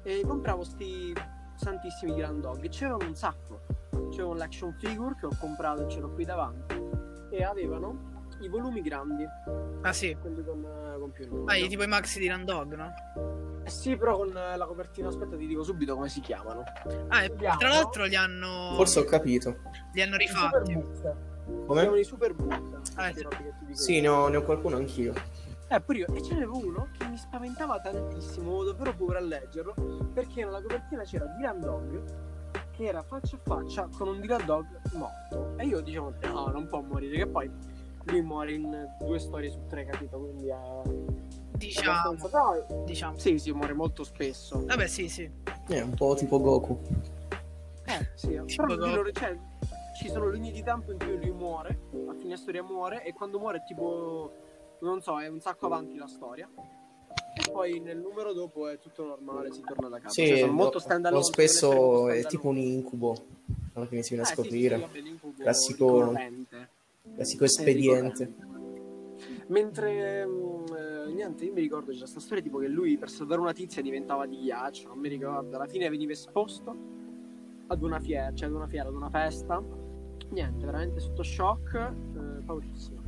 E 0.02 0.22
compravo 0.24 0.62
sti 0.62 1.14
santissimi 1.56 2.14
Grand 2.14 2.40
Dog 2.40 2.62
e 2.62 2.68
c'erano 2.68 3.06
un 3.06 3.14
sacco. 3.14 3.62
C'era 4.10 4.32
l'action 4.34 4.72
figure 4.78 5.16
che 5.18 5.26
ho 5.26 5.36
comprato 5.40 5.86
e 5.86 5.90
ce 5.90 6.00
l'ho 6.00 6.10
qui 6.10 6.24
davanti. 6.24 6.74
E 7.30 7.42
avevano 7.42 8.14
i 8.40 8.48
volumi 8.48 8.80
grandi, 8.82 9.24
Ah 9.82 9.92
sì. 9.92 10.16
quelli 10.20 10.44
con, 10.44 10.66
con 10.98 11.10
più 11.12 11.26
numeri. 11.28 11.60
Ah, 11.60 11.64
i- 11.64 11.68
tipo 11.68 11.82
i 11.82 11.86
maxi 11.86 12.18
di 12.18 12.26
Landog, 12.26 12.74
no? 12.74 12.92
Eh 13.64 13.70
sì, 13.70 13.96
però 13.96 14.16
con 14.16 14.28
la 14.32 14.64
copertina, 14.66 15.08
aspetta, 15.08 15.36
ti 15.36 15.46
dico 15.46 15.62
subito 15.62 15.94
come 15.94 16.08
si 16.08 16.20
chiamano. 16.20 16.62
Ah, 17.08 17.22
e 17.24 17.28
Vediamo. 17.28 17.58
tra 17.58 17.68
l'altro 17.68 18.04
li 18.04 18.14
hanno. 18.14 18.72
Forse 18.74 19.00
ho 19.00 19.04
capito. 19.04 19.56
li 19.92 20.02
hanno 20.02 20.16
rifatti. 20.16 20.72
Come? 21.66 21.80
chiamano 21.80 21.96
i 21.96 22.04
super 22.04 22.34
book. 22.34 22.80
Ah, 22.96 23.12
sì. 23.12 23.14
dico 23.20 23.28
Sì, 23.72 23.94
io. 23.96 24.00
ne 24.02 24.08
ho, 24.08 24.28
ne 24.28 24.36
ho 24.36 24.42
qualcuno 24.42 24.76
anch'io. 24.76 25.12
Eh, 25.68 25.80
pure 25.80 25.98
io. 25.98 26.06
E 26.12 26.22
ce 26.22 26.34
n'avevo 26.34 26.58
uno 26.58 26.88
che 26.96 27.06
mi 27.08 27.16
spaventava 27.16 27.80
tantissimo, 27.80 28.48
avevo 28.50 28.64
davvero 28.72 28.94
paura 28.94 29.18
a 29.18 29.22
leggerlo, 29.22 29.74
perché 30.14 30.44
nella 30.44 30.60
copertina 30.60 31.02
c'era 31.02 31.24
Dylan 31.26 31.60
Dog, 31.60 32.02
che 32.70 32.84
era 32.84 33.02
faccia 33.02 33.34
a 33.36 33.38
faccia 33.42 33.88
con 33.96 34.06
un 34.08 34.20
Dylan 34.20 34.44
Dog 34.44 34.66
morto. 34.92 35.54
E 35.56 35.66
io 35.66 35.80
dicevo, 35.80 36.14
no, 36.22 36.46
non 36.48 36.68
può 36.68 36.82
morire, 36.82 37.16
che 37.16 37.26
poi 37.26 37.50
lui 38.06 38.22
muore 38.22 38.52
in 38.52 38.88
due 39.00 39.18
storie 39.18 39.50
su 39.50 39.60
tre, 39.68 39.84
capito? 39.84 40.18
Quindi 40.18 40.48
è... 40.48 40.56
Diciamo. 41.56 41.90
abbastanza- 42.10 42.28
Però, 42.66 42.84
Diciamo. 42.84 43.18
sì, 43.18 43.38
sì, 43.38 43.52
muore 43.52 43.72
molto 43.72 44.04
spesso. 44.04 44.64
Vabbè, 44.64 44.86
sì, 44.86 45.08
sì. 45.08 45.28
È 45.68 45.80
un 45.80 45.94
po' 45.94 46.14
tipo 46.14 46.38
Goku. 46.40 46.78
Eh, 47.86 48.10
sì, 48.14 48.28
Tipo 48.46 48.64
però 48.66 48.74
lui 48.74 48.90
dopo. 48.90 49.02
lo- 49.02 49.12
cioè, 49.12 49.38
ci 49.98 50.08
sono 50.08 50.28
linee 50.28 50.52
di 50.52 50.62
tempo 50.62 50.92
in 50.92 50.98
cui 50.98 51.16
lui 51.16 51.30
muore, 51.30 51.78
a 52.08 52.14
fine 52.14 52.36
storia 52.36 52.62
muore, 52.62 53.04
e 53.04 53.12
quando 53.14 53.38
muore 53.38 53.58
è 53.58 53.64
tipo, 53.64 54.30
non 54.80 55.00
so, 55.00 55.18
è 55.20 55.28
un 55.28 55.40
sacco 55.40 55.66
avanti 55.66 55.96
la 55.96 56.06
storia. 56.08 56.48
e 57.38 57.50
poi 57.50 57.80
nel 57.80 57.98
numero 57.98 58.32
dopo 58.32 58.66
è 58.68 58.78
tutto 58.78 59.04
normale, 59.04 59.52
si 59.52 59.60
torna 59.60 59.88
da 59.88 59.98
capo. 59.98 60.10
Sì, 60.10 60.26
Cioè, 60.26 60.38
sono 60.38 60.52
molto 60.52 60.78
stand 60.78 61.08
lo 61.10 61.20
spesso 61.22 62.08
è 62.08 62.24
tipo 62.24 62.48
un 62.48 62.56
incubo 62.56 63.14
alla 63.74 63.84
fine 63.86 64.00
si 64.02 64.14
viene 64.14 64.24
a 64.24 64.26
scoprire. 64.32 64.88
Classico- 65.38 66.12
Classico 67.16 67.44
espediente. 67.44 68.34
Mentre 69.48 70.26
mm, 70.26 70.64
eh, 70.76 71.12
niente, 71.12 71.46
io 71.46 71.52
mi 71.54 71.60
ricordo 71.60 71.90
c'è 71.90 71.98
questa 71.98 72.20
storia 72.20 72.42
tipo 72.42 72.58
che 72.58 72.68
lui 72.68 72.98
per 72.98 73.08
salvare 73.08 73.40
una 73.40 73.54
tizia 73.54 73.80
diventava 73.80 74.26
di 74.26 74.36
ghiaccio, 74.36 74.88
non 74.88 74.98
mi 74.98 75.08
ricordo, 75.08 75.56
alla 75.56 75.66
fine 75.66 75.88
veniva 75.88 76.12
esposto 76.12 76.76
ad 77.68 77.82
una 77.82 77.98
fiera, 77.98 78.32
cioè 78.34 78.48
ad 78.48 78.54
una 78.54 78.66
fiera, 78.66 78.88
ad 78.88 78.94
una 78.94 79.08
festa. 79.08 79.62
Niente, 80.28 80.64
veramente 80.64 81.00
sotto 81.00 81.22
shock, 81.22 81.74
eh, 81.74 82.42
paurissimo. 82.44 83.00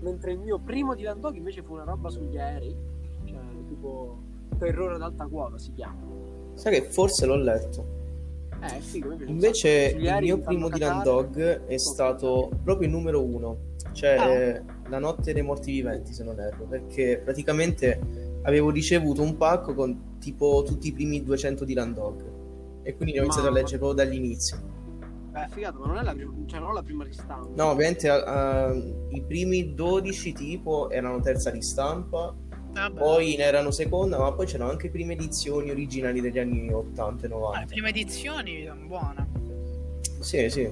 Mentre 0.00 0.32
il 0.32 0.38
mio 0.38 0.58
primo 0.58 0.94
Dylan 0.94 1.20
Dog 1.20 1.36
invece 1.36 1.62
fu 1.62 1.74
una 1.74 1.84
roba 1.84 2.08
sugli 2.08 2.36
aerei, 2.36 2.74
cioè 3.26 3.38
tipo 3.68 4.18
terrore 4.58 4.94
ad 4.94 5.02
alta 5.02 5.26
quota 5.26 5.56
si 5.56 5.72
chiama. 5.72 6.00
Sai 6.54 6.80
che 6.80 6.82
forse 6.88 7.26
l'ho 7.26 7.36
letto. 7.36 7.99
Eh 8.62 8.80
sì, 8.80 9.02
Invece 9.26 9.94
il 9.96 10.18
mio 10.20 10.38
primo 10.40 10.68
Dylan. 10.68 11.02
Dog 11.02 11.66
è 11.66 11.78
stato 11.78 12.50
proprio 12.62 12.88
il 12.88 12.92
numero 12.94 13.22
uno, 13.24 13.56
cioè 13.92 14.62
Ah. 14.64 14.88
la 14.88 14.98
notte 14.98 15.32
dei 15.32 15.42
morti 15.42 15.72
viventi 15.72 16.12
se 16.12 16.24
non 16.24 16.38
erro, 16.38 16.64
perché 16.64 17.20
praticamente 17.24 17.98
avevo 18.42 18.70
ricevuto 18.70 19.22
un 19.22 19.36
pacco 19.36 19.74
con 19.74 20.18
tipo 20.18 20.62
tutti 20.66 20.88
i 20.88 20.92
primi 20.92 21.22
200 21.22 21.64
Dylan 21.64 21.94
Dog 21.94 22.22
e 22.82 22.96
quindi 22.96 23.18
ho 23.18 23.22
iniziato 23.22 23.48
a 23.48 23.50
leggere 23.50 23.78
proprio 23.78 24.04
dall'inizio. 24.04 24.58
Beh, 25.30 25.46
figato, 25.50 25.78
ma 25.78 25.86
non 25.86 25.96
è 25.98 26.02
la 26.02 26.12
prima, 26.12 26.32
cioè 26.46 26.58
non 26.60 26.74
la 26.74 26.82
prima 26.82 27.04
ristampa. 27.04 27.48
No, 27.54 27.70
ovviamente 27.70 28.08
ah, 28.08 28.74
i 28.74 29.22
primi 29.22 29.74
12 29.74 30.32
tipo 30.32 30.90
erano 30.90 31.20
terza 31.20 31.50
ristampa, 31.50 32.34
Vabbè. 32.72 32.98
poi 32.98 33.36
ne 33.36 33.42
erano 33.42 33.70
seconda, 33.70 34.18
ma 34.18 34.32
poi 34.32 34.46
c'erano 34.46 34.70
anche 34.70 34.88
prime 34.90 35.12
edizioni 35.14 35.70
originali 35.70 36.20
degli 36.20 36.38
anni 36.38 36.72
80 36.72 37.24
e 37.24 37.28
Ah, 37.28 37.32
90. 37.32 37.58
le 37.60 37.66
prime 37.66 37.88
edizioni 37.88 38.64
sono 38.66 38.86
buone. 38.86 39.28
Sì, 40.20 40.48
sì. 40.50 40.70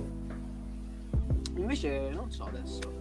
Invece, 1.56 2.10
non 2.10 2.30
so 2.30 2.44
adesso. 2.44 2.96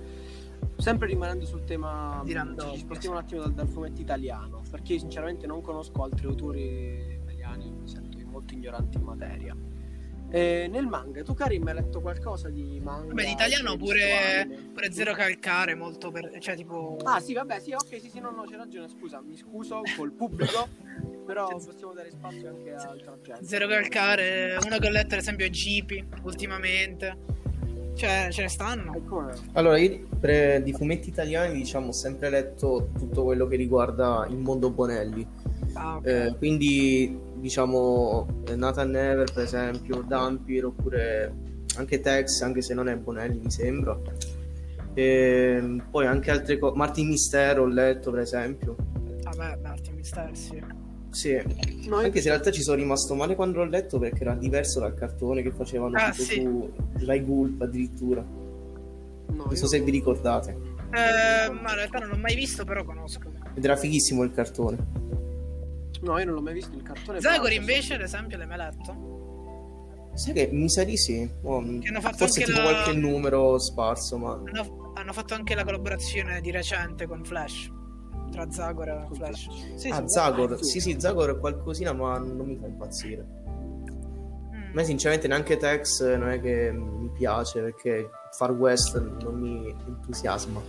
Sempre 0.78 1.08
rimanendo 1.08 1.46
sul 1.46 1.64
tema, 1.64 2.24
cioè, 2.28 2.44
Dog, 2.44 2.72
ci 2.72 2.78
spostiamo 2.80 3.16
un 3.18 3.22
attimo 3.24 3.42
dal, 3.42 3.54
dal 3.54 3.68
fumetto 3.68 4.02
italiano. 4.02 4.62
Perché 4.70 4.98
sinceramente 5.00 5.46
non 5.48 5.62
conosco 5.62 6.04
altri 6.04 6.26
autori 6.28 7.20
italiani, 7.22 7.72
mi 7.72 7.88
sento 7.88 8.18
molto 8.26 8.54
ignorante 8.54 8.98
in 8.98 9.04
materia. 9.04 9.56
E 10.30 10.68
nel 10.70 10.86
manga, 10.88 11.24
tu 11.24 11.34
Karim 11.34 11.66
hai 11.68 11.76
letto 11.76 12.02
qualcosa 12.02 12.50
di 12.50 12.80
manga? 12.84 13.08
Vabbè, 13.08 13.24
in 13.24 13.30
italiano 13.30 13.72
Hai 13.72 13.78
visto 13.78 13.94
pure, 13.94 14.60
pure 14.74 14.92
Zero 14.92 15.14
Calcare, 15.14 15.74
molto 15.76 16.12
per... 16.12 16.38
cioè 16.40 16.56
tipo... 16.56 16.98
Ah 17.04 17.22
sì, 17.22 17.34
vabbè, 17.34 17.60
sì, 17.60 17.72
ok, 17.72 18.00
sì, 18.00 18.10
sì, 18.10 18.20
no, 18.20 18.32
no, 18.32 18.44
c'è 18.44 18.58
ragione, 18.58 18.90
scusa, 18.90 19.22
mi 19.22 19.38
scuso 19.38 19.82
col 19.96 20.12
pubblico, 20.12 20.68
però 21.26 21.48
possiamo 21.48 21.94
dare 21.94 22.12
spazio 22.12 22.50
anche 22.50 22.74
a 22.74 22.82
altra 22.90 23.18
gente. 23.22 23.46
Zero 23.46 23.68
Calcare, 23.68 24.58
uno 24.66 24.78
che 24.78 24.88
ho 24.88 24.92
letto 24.92 25.14
ad 25.14 25.22
esempio 25.22 25.46
è 25.46 25.50
Gipi, 25.50 26.06
ultimamente. 26.24 27.36
Cioè, 27.96 28.28
ce 28.30 28.44
ne 28.44 28.48
stanno. 28.48 28.94
Allora, 29.54 29.80
io 29.80 30.08
pre- 30.20 30.62
di 30.62 30.72
fumetti 30.72 31.10
italiani, 31.10 31.56
diciamo, 31.56 31.88
ho 31.88 31.92
sempre 31.92 32.30
letto 32.30 32.92
tutto 32.96 33.24
quello 33.24 33.48
che 33.48 33.56
riguarda 33.56 34.28
il 34.30 34.38
mondo 34.38 34.70
Bonelli. 34.70 35.28
Ah, 35.78 35.96
ok. 35.98 36.06
Eh, 36.06 36.36
quindi, 36.38 37.18
diciamo, 37.36 38.28
eh, 38.48 38.56
Nathan 38.56 38.90
Never, 38.90 39.32
per 39.32 39.44
esempio, 39.44 40.02
Dampir, 40.02 40.66
oppure 40.66 41.34
anche 41.76 42.00
Tex, 42.00 42.42
anche 42.42 42.62
se 42.62 42.74
non 42.74 42.88
è 42.90 42.96
Bonelli, 42.96 43.40
mi 43.40 43.52
sembra. 43.52 43.98
E 44.94 45.78
poi 45.92 46.06
anche 46.08 46.32
altre 46.32 46.58
cose. 46.58 46.76
Martin 46.76 47.08
Mistero 47.08 47.64
ho 47.64 47.68
letto, 47.68 48.12
per 48.12 48.22
esempio. 48.22 48.76
Vabbè, 49.24 49.60
Martin 49.62 49.96
Mister, 49.96 50.30
sì. 50.36 50.64
Sì, 51.10 51.34
No, 51.88 52.00
io- 52.00 52.06
anche 52.06 52.20
se 52.20 52.28
in 52.28 52.34
realtà 52.34 52.52
ci 52.52 52.62
sono 52.62 52.78
rimasto 52.78 53.16
male 53.16 53.36
quando 53.36 53.60
l'ho 53.60 53.70
letto 53.70 53.98
perché 53.98 54.22
era 54.22 54.36
diverso 54.36 54.80
dal 54.80 54.94
cartone 54.94 55.42
che 55.42 55.52
facevano 55.52 55.96
Ah, 55.98 56.10
tipo 56.12 56.24
sì. 56.24 56.42
su 56.42 56.72
Rai 57.06 57.24
Gulp 57.24 57.62
addirittura. 57.62 58.22
no, 58.22 59.34
Non 59.36 59.48
io- 59.50 59.56
so 59.56 59.68
se 59.68 59.80
vi 59.82 59.92
ricordate. 59.92 60.52
Eh, 60.92 61.52
ma 61.52 61.70
in 61.72 61.76
realtà 61.76 62.00
non 62.00 62.10
l'ho 62.10 62.18
mai 62.18 62.36
visto, 62.36 62.66
però 62.66 62.84
conosco. 62.84 63.30
Ed 63.56 63.64
era 63.64 63.76
fighissimo 63.76 64.24
il 64.24 64.32
cartone. 64.32 64.78
No, 66.08 66.18
io 66.20 66.26
non 66.26 66.34
l'ho 66.36 66.42
mai 66.42 66.54
visto 66.54 66.76
il 66.76 66.84
cartone. 66.84 67.20
Zagor 67.20 67.52
invece, 67.52 67.96
ad 67.96 68.02
esempio, 68.02 68.38
l'hai 68.38 68.48
mai 68.48 68.58
letto? 68.58 69.16
Sai 70.16 70.34
che 70.34 70.50
mi 70.52 70.70
sa 70.70 70.84
di 70.84 70.98
sì. 70.98 71.30
Oh, 71.44 71.62
Che 71.62 71.88
hanno 71.90 72.02
fatto 72.02 72.18
forse 72.18 72.40
anche 72.42 72.54
tipo 72.54 72.66
la- 72.66 72.74
qualche 72.74 72.94
numero 72.94 73.58
sparso, 73.60 74.18
ma 74.18 74.32
Hanno, 74.34 74.92
hanno 74.96 75.14
fatto 75.14 75.34
anche 75.36 75.54
la 75.54 75.64
collaborazione 75.64 76.42
di 76.42 76.50
recente 76.52 77.06
con 77.06 77.24
Flash. 77.24 77.72
Tra 78.32 78.50
Zagor 78.52 78.88
e 78.90 79.08
Flash. 79.14 79.44
Flash. 79.44 79.76
Sì, 79.76 79.90
Ah, 79.90 79.98
sì. 79.98 80.08
Zagor, 80.08 80.64
sì. 80.64 80.80
sì, 80.80 80.96
Zagor 81.00 81.36
è 81.36 81.40
qualcosina, 81.40 81.94
ma 81.94 82.18
non 82.18 82.46
mi 82.48 82.58
fa 82.58 82.66
impazzire. 82.68 83.26
Mm. 83.48 84.54
A 84.54 84.70
me, 84.74 84.84
sinceramente, 84.84 85.28
neanche 85.28 85.58
Tex 85.58 86.16
non 86.16 86.30
è 86.30 86.40
che 86.42 86.72
mi 86.72 87.10
piace 87.12 87.62
perché 87.62 88.10
Far 88.32 88.52
West 88.52 88.98
non 89.22 89.36
mi 89.40 89.68
entusiasma. 89.88 90.62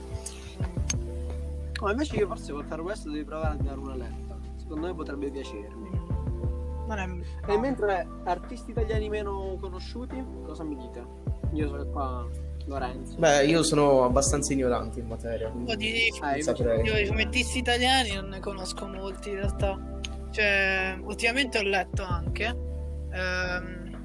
No, 1.81 1.91
invece 1.91 2.17
io 2.17 2.27
forse 2.27 2.53
con 2.53 2.65
Far 2.67 2.81
West 2.81 3.07
devi 3.09 3.25
provare 3.25 3.55
a 3.59 3.63
dare 3.63 3.79
una 3.79 3.95
letta. 3.95 4.28
Secondo 4.69 4.89
me 4.89 4.95
potrebbe 4.95 5.31
piacermi. 5.31 5.91
Non 6.87 6.99
è... 6.99 7.51
E 7.51 7.59
mentre 7.59 8.07
artisti 8.25 8.73
italiani 8.73 9.09
meno 9.09 9.57
conosciuti, 9.59 10.23
cosa 10.45 10.63
mi 10.63 10.77
dite? 10.77 11.03
Io 11.55 11.69
sono 11.69 11.87
qua 11.87 12.29
Lorenzo. 12.67 13.17
Beh, 13.17 13.47
io 13.47 13.63
sono 13.63 14.05
abbastanza 14.05 14.53
ignorante 14.53 15.01
in 15.01 15.07
materia. 15.07 15.49
Un 15.49 15.65
po' 15.65 15.75
Quindi 15.75 16.11
di... 16.11 16.19
Ah. 16.21 16.37
Io 16.37 16.99
i 16.99 17.07
fumettisti 17.07 17.59
italiani 17.59 18.13
non 18.13 18.29
ne 18.29 18.41
conosco 18.41 18.87
molti 18.87 19.31
in 19.31 19.37
realtà. 19.37 20.01
Cioè, 20.33 20.99
ultimamente 21.03 21.59
ho 21.59 21.63
letto 21.63 22.03
anche 22.03 22.45
ehm, 23.11 23.99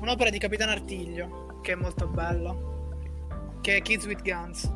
un'opera 0.00 0.30
di 0.30 0.38
Capitano 0.38 0.72
Artiglio, 0.72 1.60
che 1.62 1.72
è 1.72 1.76
molto 1.76 2.08
bella, 2.08 2.56
che 3.60 3.76
è 3.76 3.82
Kids 3.82 4.04
with 4.06 4.22
Guns. 4.22 4.68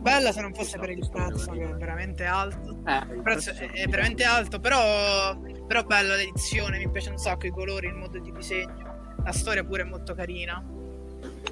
Bella 0.00 0.32
se 0.32 0.40
non 0.40 0.54
fosse 0.54 0.78
per 0.78 0.90
il 0.90 1.08
prezzo, 1.10 1.50
che 1.52 1.62
è 1.64 1.74
veramente 1.74 2.24
alto. 2.24 2.78
Eh, 2.86 3.14
Il 3.14 3.22
prezzo 3.22 3.50
è, 3.50 3.70
è 3.70 3.86
veramente 3.86 4.24
alto, 4.24 4.58
però, 4.58 5.36
però 5.66 5.82
bella 5.84 6.16
l'edizione, 6.16 6.78
mi 6.78 6.88
piace 6.90 7.10
un 7.10 7.18
sacco 7.18 7.46
i 7.46 7.50
colori, 7.50 7.86
il 7.88 7.94
modo 7.94 8.18
di 8.18 8.32
disegno. 8.32 9.16
La 9.22 9.32
storia 9.32 9.62
pure 9.62 9.82
è 9.82 9.84
molto 9.84 10.14
carina. 10.14 10.62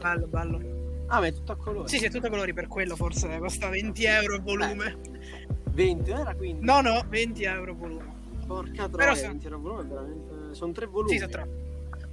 Bello, 0.01 0.27
bello. 0.27 0.77
Ah, 1.09 1.21
ma 1.21 1.27
è 1.27 1.33
tutto 1.33 1.53
a 1.53 1.57
colori. 1.57 1.89
Sì, 1.89 1.99
sì, 1.99 2.07
è 2.07 2.11
tutto 2.11 2.29
colori 2.31 2.53
per 2.55 2.67
quello 2.69 2.97
forse 2.97 3.39
costa 3.39 3.69
20 3.69 4.05
euro 4.05 4.35
il 4.37 4.43
volume. 4.43 4.99
20, 5.71 6.11
non 6.11 6.21
era 6.21 6.35
15. 6.35 6.65
No, 6.65 6.81
no, 6.81 7.05
20 7.09 7.45
euro 7.45 7.75
volume. 7.75 8.17
Porca 8.47 8.89
troia, 8.89 9.15
se- 9.15 9.27
20 9.27 9.45
euro 9.45 9.59
volume, 9.59 9.83
veramente. 9.89 10.55
Sono 10.55 10.73
tre 10.73 10.87
volumi. 10.87 11.13
Sì, 11.13 11.19
sono 11.19 11.31
tre. 11.31 11.49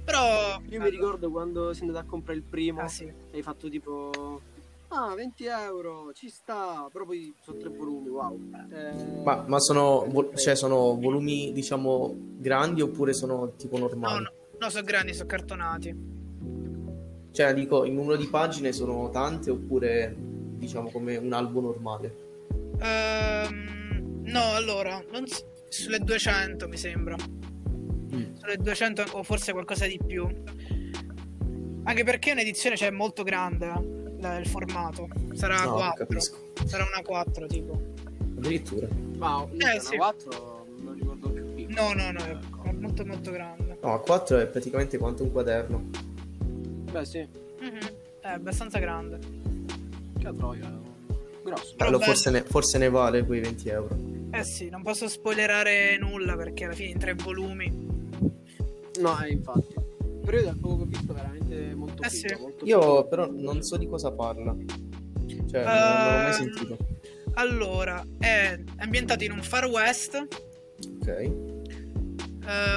Però... 0.04 0.60
Io 0.68 0.80
mi 0.80 0.90
ricordo 0.90 1.30
quando 1.30 1.72
sei 1.72 1.86
andato 1.88 2.04
a 2.06 2.08
comprare 2.08 2.38
il 2.38 2.44
primo, 2.44 2.80
Ah, 2.82 2.88
sì. 2.88 3.10
hai 3.32 3.42
fatto 3.42 3.68
tipo. 3.70 4.40
Ah, 4.88 5.14
20 5.14 5.44
euro, 5.46 6.12
ci 6.12 6.28
sta. 6.28 6.88
Però 6.92 7.04
poi 7.04 7.34
sono 7.40 7.58
tre 7.58 7.68
volumi, 7.70 8.08
wow. 8.08 8.38
Eh, 8.72 9.22
Ma, 9.24 9.44
ma 9.46 9.58
sono, 9.60 10.06
vo- 10.08 10.32
cioè, 10.34 10.54
sono 10.54 10.96
volumi, 10.98 11.52
diciamo, 11.52 12.14
grandi 12.38 12.80
oppure 12.82 13.12
sono 13.12 13.52
tipo 13.56 13.76
No, 13.78 13.86
normali? 13.86 14.22
no, 14.22 14.30
no, 14.60 14.70
sono 14.70 14.84
grandi, 14.84 15.12
sono 15.14 15.28
cartonati. 15.28 16.14
Cioè, 17.32 17.52
dico, 17.52 17.84
il 17.84 17.92
numero 17.92 18.16
di 18.16 18.28
pagine 18.28 18.72
sono 18.72 19.10
tante 19.10 19.50
oppure, 19.50 20.14
diciamo, 20.16 20.90
come 20.90 21.16
un 21.16 21.32
albo 21.32 21.60
normale? 21.60 22.16
Ehm, 22.80 24.22
no, 24.24 24.52
allora, 24.54 25.02
non 25.10 25.26
s- 25.26 25.44
sulle 25.68 25.98
200 25.98 26.68
mi 26.68 26.76
sembra. 26.76 27.16
Sulle 28.38 28.56
200 28.58 29.04
o 29.12 29.22
forse 29.24 29.52
qualcosa 29.52 29.86
di 29.86 29.98
più. 30.04 30.26
Anche 31.82 32.04
perché 32.04 32.32
un'edizione 32.32 32.76
c'è 32.76 32.90
molto 32.90 33.22
grande 33.22 33.68
il 34.18 34.46
formato. 34.46 35.08
Sarà 35.34 35.64
No, 35.64 35.72
4. 35.74 36.06
capisco. 36.06 36.36
Sarà 36.64 36.84
una 36.84 37.02
4 37.04 37.46
tipo. 37.46 37.80
Addirittura. 38.36 38.86
Wow, 39.18 39.48
Eh, 39.50 39.54
una 39.54 39.78
sì. 39.80 39.96
4 39.96 40.66
non 40.80 40.94
ricordo 40.94 41.30
più 41.30 41.54
piccolo. 41.54 41.80
No, 41.80 41.92
no, 41.94 42.10
no, 42.12 42.18
è 42.24 42.38
è 42.68 42.72
molto 42.72 43.04
molto 43.06 43.30
grande. 43.30 43.78
No, 43.80 43.94
a 43.94 44.00
4 44.00 44.38
è 44.38 44.46
praticamente 44.46 44.98
quanto 44.98 45.22
un 45.22 45.32
quaderno. 45.32 45.84
Beh, 46.90 47.04
sì, 47.04 47.18
Mhm, 47.60 47.78
È 48.20 48.28
abbastanza 48.28 48.78
grande. 48.78 49.18
che 50.18 50.32
troia. 50.36 50.84
Grosso. 51.44 51.74
Però 51.76 51.88
Allora, 51.88 52.04
forse 52.04 52.30
ne, 52.30 52.42
forse 52.42 52.78
ne 52.78 52.88
vale 52.90 53.24
quei 53.24 53.40
20 53.40 53.68
euro. 53.68 53.96
Eh 54.32 54.42
sì, 54.42 54.68
non 54.68 54.82
posso 54.82 55.08
spoilerare 55.08 55.96
nulla 55.98 56.34
perché 56.36 56.64
alla 56.64 56.74
fine 56.74 56.90
in 56.90 56.98
tre 56.98 57.14
volumi. 57.14 57.70
No, 59.00 59.22
eh, 59.24 59.30
infatti. 59.30 59.74
Però 60.24 60.36
io 60.38 60.42
dal 60.44 60.58
poco 60.58 60.76
che 60.78 60.82
ho 60.82 60.86
visto 60.86 61.12
veramente 61.12 61.45
molto 61.96 62.02
Eh 62.02 62.08
figo, 62.10 62.28
sì. 62.36 62.40
molto 62.40 62.64
Io 62.64 62.80
figo. 62.80 63.08
però 63.08 63.30
non 63.30 63.62
so 63.62 63.76
di 63.76 63.86
cosa 63.86 64.12
parla. 64.12 64.54
Cioè, 65.26 65.64
non, 65.64 65.74
non 65.74 66.04
l'ho 66.04 66.10
mai 66.10 66.26
Ehm, 66.26 66.32
sentito. 66.32 66.76
Allora, 67.34 68.04
è 68.18 68.58
ambientato 68.78 69.24
in 69.24 69.32
un 69.32 69.42
Far 69.42 69.66
West, 69.66 70.14
Ok. 71.00 71.08
eh, 71.08 71.30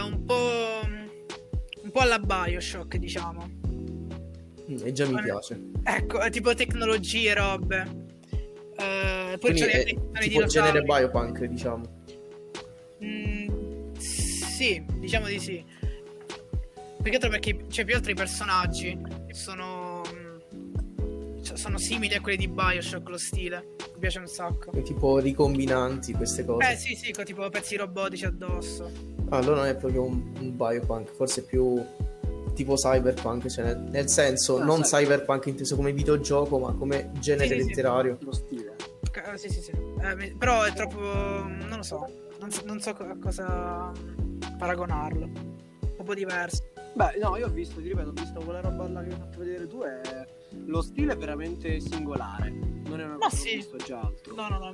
un 0.04 0.24
po'. 0.26 0.80
un 1.82 1.92
po' 1.92 2.00
alla 2.00 2.20
Bioshock, 2.20 2.98
diciamo. 2.98 3.50
Mm, 4.70 4.78
E 4.84 4.92
già 4.92 5.06
mi 5.06 5.14
Con- 5.14 5.24
piace. 5.24 5.60
Ecco, 5.84 6.20
è 6.20 6.30
tipo 6.30 6.54
tecnologie, 6.54 7.34
robe. 7.34 8.08
Eh, 8.78 9.38
poi 9.40 9.52
Quindi 9.52 9.62
c'è 9.62 9.84
è 9.86 10.20
tipo 10.22 10.44
genere 10.46 10.82
biopunk, 10.84 11.44
diciamo. 11.46 11.84
Mm, 13.04 13.94
sì, 13.98 14.84
diciamo 15.00 15.28
di 15.28 15.40
sì. 15.40 15.64
Più 17.10 17.18
che 17.18 17.25
altro 17.25 17.39
perché 17.39 17.66
c'è 17.68 17.86
più 17.86 17.96
altri 17.96 18.13
personaggi 18.13 18.96
che 19.25 19.34
sono. 19.34 20.04
mm, 20.13 21.42
cioè, 21.42 21.58
sono 21.58 21.80
simili 21.80 22.13
a 22.13 22.22
quelli 22.22 22.38
di 22.38 22.48
Bioshock 22.48 23.10
lo 23.10 23.18
stile. 23.18 23.70
Mi 23.94 24.00
piace 24.00 24.20
un 24.20 24.28
sacco. 24.28 24.72
È 24.72 24.84
tipo 24.84 25.18
ricombinanti 25.18 26.13
queste 26.13 26.46
cose. 26.46 26.72
Eh 26.72 26.75
sì, 26.75 26.94
sì, 26.94 27.12
con 27.12 27.24
tipo 27.25 27.50
pezzi 27.50 27.78
robotici 27.78 28.25
addosso. 28.25 28.92
Ah, 29.30 29.38
allora 29.38 29.56
non 29.62 29.66
è 29.66 29.75
proprio 29.75 30.04
un, 30.04 30.34
un 30.39 30.56
biopunk, 30.56 31.10
forse 31.16 31.42
più 31.46 31.84
tipo 32.54 32.75
cyberpunk, 32.75 33.48
cioè 33.48 33.66
nel, 33.66 33.80
nel 33.89 34.08
senso 34.08 34.60
Ah, 34.60 34.63
non 34.66 34.84
sai. 34.84 35.06
cyberpunk 35.06 35.48
inteso 35.48 35.75
come 35.75 35.92
videogioco, 35.92 36.60
ma 36.60 36.74
come 36.74 37.10
genere 37.13 37.48
Sì, 37.48 37.54
sì, 37.56 37.62
sì. 37.62 37.68
letterario. 37.70 38.18
Lo 38.22 38.34
stile. 38.34 38.75
Ca- 39.10 39.36
sì, 39.36 39.50
sì, 39.50 39.62
sì. 39.62 39.72
Eh, 39.72 40.36
però 40.38 40.62
è 40.62 40.72
troppo. 40.74 41.00
Non 41.00 41.74
lo 41.78 41.82
so. 41.84 42.06
Non 42.39 42.51
so, 42.51 42.62
non 42.66 42.80
so 42.80 42.92
a 42.92 43.18
cosa 43.20 43.92
mm, 43.98 44.58
paragonarlo. 44.60 45.25
Un 45.98 46.06
po' 46.06 46.13
diverso. 46.13 46.63
Beh, 46.93 47.17
no, 47.22 47.38
io 47.38 47.46
ho 47.46 47.50
visto, 47.50 47.81
ti 47.81 47.88
ripeto, 47.88 48.10
ho 48.10 48.13
visto 48.13 48.39
quella 48.41 48.62
roba 48.62 48.88
là 48.88 49.01
che 49.01 49.08
mi 49.08 49.13
hai 49.13 49.19
fatto 49.19 49.39
vedere 49.39 49.67
tu 49.67 49.84
e 49.84 50.27
lo 50.65 50.81
stile 50.81 51.13
è 51.13 51.17
veramente 51.17 51.79
singolare. 51.79 52.50
Non 52.50 53.00
è 53.00 53.05
una 53.05 53.17
cosa 53.17 53.29
che 53.29 53.36
sì. 53.36 53.50
ho 53.50 53.55
visto 53.55 53.77
già 53.77 54.01
altro. 54.01 54.36
No, 54.36 54.48
no, 54.48 54.58
no. 54.58 54.72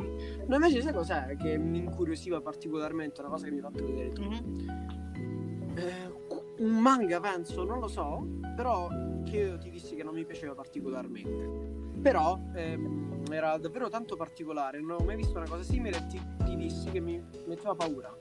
No, 0.48 0.56
invece 0.56 0.82
sai 0.82 0.94
cos'è 0.94 1.36
che 1.38 1.58
mi 1.58 1.80
incuriosiva 1.80 2.42
particolarmente, 2.42 3.20
una 3.22 3.30
cosa 3.30 3.46
che 3.46 3.52
mi 3.52 3.58
hai 3.58 3.64
fatto 3.64 3.86
vedere 3.86 4.10
tu? 4.12 4.24
Mhm. 4.24 5.74
Eh, 5.76 6.64
un 6.64 6.80
manga 6.80 7.20
penso, 7.20 7.66
non 7.66 7.80
lo 7.80 7.88
so, 7.88 8.26
però 8.56 8.88
che 9.26 9.38
io 9.38 9.58
ti 9.58 9.70
dissi 9.70 9.96
che 9.96 10.04
non 10.04 10.14
mi 10.14 10.24
piaceva 10.24 10.54
particolarmente. 10.54 11.74
Però 12.02 12.40
ehm, 12.54 13.26
era 13.30 13.58
davvero 13.58 13.90
tanto 13.90 14.16
particolare, 14.16 14.80
non 14.80 14.92
avevo 14.92 15.06
mai 15.06 15.18
visto 15.18 15.38
una 15.38 15.48
cosa 15.50 15.64
simile 15.64 15.98
e 15.98 16.08
ti, 16.08 16.22
ti 16.46 16.56
dissi 16.56 16.90
che 16.92 17.00
mi 17.00 17.22
metteva 17.46 17.76
paura. 17.76 18.16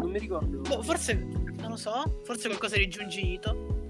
Non 0.00 0.10
mi 0.10 0.18
ricordo. 0.18 0.60
Boh, 0.60 0.82
forse. 0.82 1.41
Non 1.72 1.80
lo 1.82 2.04
so. 2.04 2.20
Forse 2.24 2.48
qualcosa 2.48 2.76
di 2.76 2.86
Junji 2.86 3.32
Ito. 3.32 3.80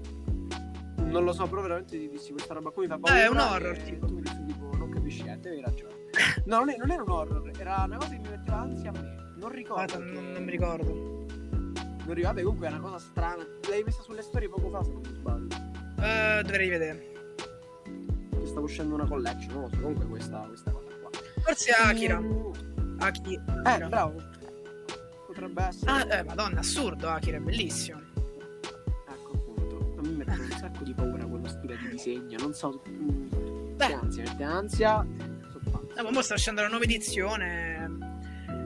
Non 0.99 1.23
lo 1.25 1.33
so, 1.33 1.45
però 1.47 1.61
veramente 1.61 1.97
ti 1.97 2.09
dissi 2.09 2.31
questa 2.31 2.53
roba 2.53 2.69
qui 2.71 2.83
mi 2.83 2.87
fa 2.87 2.97
paura. 2.97 3.19
Eh, 3.19 3.25
è 3.25 3.27
un 3.29 3.37
horror, 3.39 3.75
e 3.77 3.83
tipo. 3.83 4.05
Tu 4.05 4.13
mi 4.15 4.21
dissi 4.21 4.45
tipo, 4.45 4.75
non 4.77 4.89
capisci 4.89 5.23
niente, 5.23 5.49
avevi 5.49 5.63
ragione. 5.63 5.93
No, 6.45 6.59
non, 6.59 6.69
è- 6.69 6.77
non 6.77 6.91
era 6.91 7.03
un 7.03 7.09
horror, 7.09 7.51
era 7.59 7.83
una 7.85 7.97
cosa 7.97 8.09
che 8.11 8.17
mi 8.19 8.29
metteva 8.29 8.59
ansia 8.61 8.89
a 8.89 8.99
me. 8.99 9.33
Non 9.37 9.49
ricordo. 9.51 9.97
Che- 9.97 10.03
non, 10.03 10.31
non 10.31 10.43
mi 10.43 10.51
ricordo. 10.51 10.93
Non 10.93 12.13
ricordo, 12.15 12.21
vabbè, 12.23 12.41
comunque 12.43 12.67
è 12.67 12.71
una 12.71 12.79
cosa 12.79 12.99
strana. 12.99 13.45
L'hai 13.69 13.83
messa 13.83 14.01
sulle 14.01 14.21
storie 14.21 14.47
poco 14.49 14.69
fa, 14.69 14.83
se 14.83 14.91
non 14.91 15.01
mi 15.01 15.13
sbaglio. 15.13 15.47
Eh, 16.01 16.41
dovrei 16.43 16.69
vedere. 16.69 17.11
Che 17.83 18.45
stava 18.45 18.61
uscendo 18.61 18.95
una 18.95 19.05
collection, 19.05 19.53
non 19.53 19.61
lo 19.63 19.69
so, 19.69 19.75
comunque 19.81 20.05
questa, 20.07 20.39
questa 20.47 20.71
cosa 20.71 20.87
qua. 21.01 21.09
Forse 21.43 21.71
Akira. 21.71 22.19
Mm, 22.19 22.51
Aki- 22.99 23.41
Eh, 23.65 23.87
bravo. 23.87 24.15
Potrebbe 25.33 25.63
essere. 25.63 25.91
Ah, 25.91 26.17
eh, 26.19 26.23
madonna, 26.23 26.59
assurdo. 26.59 27.09
Akira 27.09 27.37
è 27.37 27.39
bellissimo. 27.39 27.99
Ecco 29.07 29.31
appunto. 29.33 29.95
A 29.97 30.01
me 30.01 30.09
mette 30.11 30.31
un 30.39 30.49
sacco 30.51 30.83
di 30.83 30.93
paura 30.93 31.25
quello 31.25 31.47
stile 31.47 31.75
di 31.77 31.89
disegno. 31.89 32.37
Non 32.39 32.53
so. 32.53 32.81
mm, 32.87 33.75
Beh. 33.75 33.93
Ansia, 33.93 34.23
mette 34.23 34.43
ansia. 34.43 35.07
Eh, 35.95 36.01
ma 36.01 36.11
mo 36.11 36.21
sta 36.21 36.35
uscendo 36.35 36.61
la 36.61 36.67
nuova 36.67 36.83
edizione. 36.83 38.11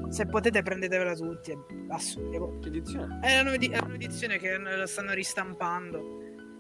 Se 0.09 0.25
potete 0.25 0.61
prendetevela 0.61 1.13
tutti. 1.15 1.51
È 1.51 1.57
assurdo. 1.89 2.59
Che 2.59 2.67
edizione? 2.67 3.19
È 3.21 3.35
la 3.35 3.41
nuova, 3.41 3.55
edi- 3.55 3.67
è 3.67 3.75
la 3.75 3.79
nuova 3.81 3.95
edizione 3.95 4.37
che 4.37 4.57
la 4.57 4.87
stanno 4.87 5.13
ristampando. 5.13 6.15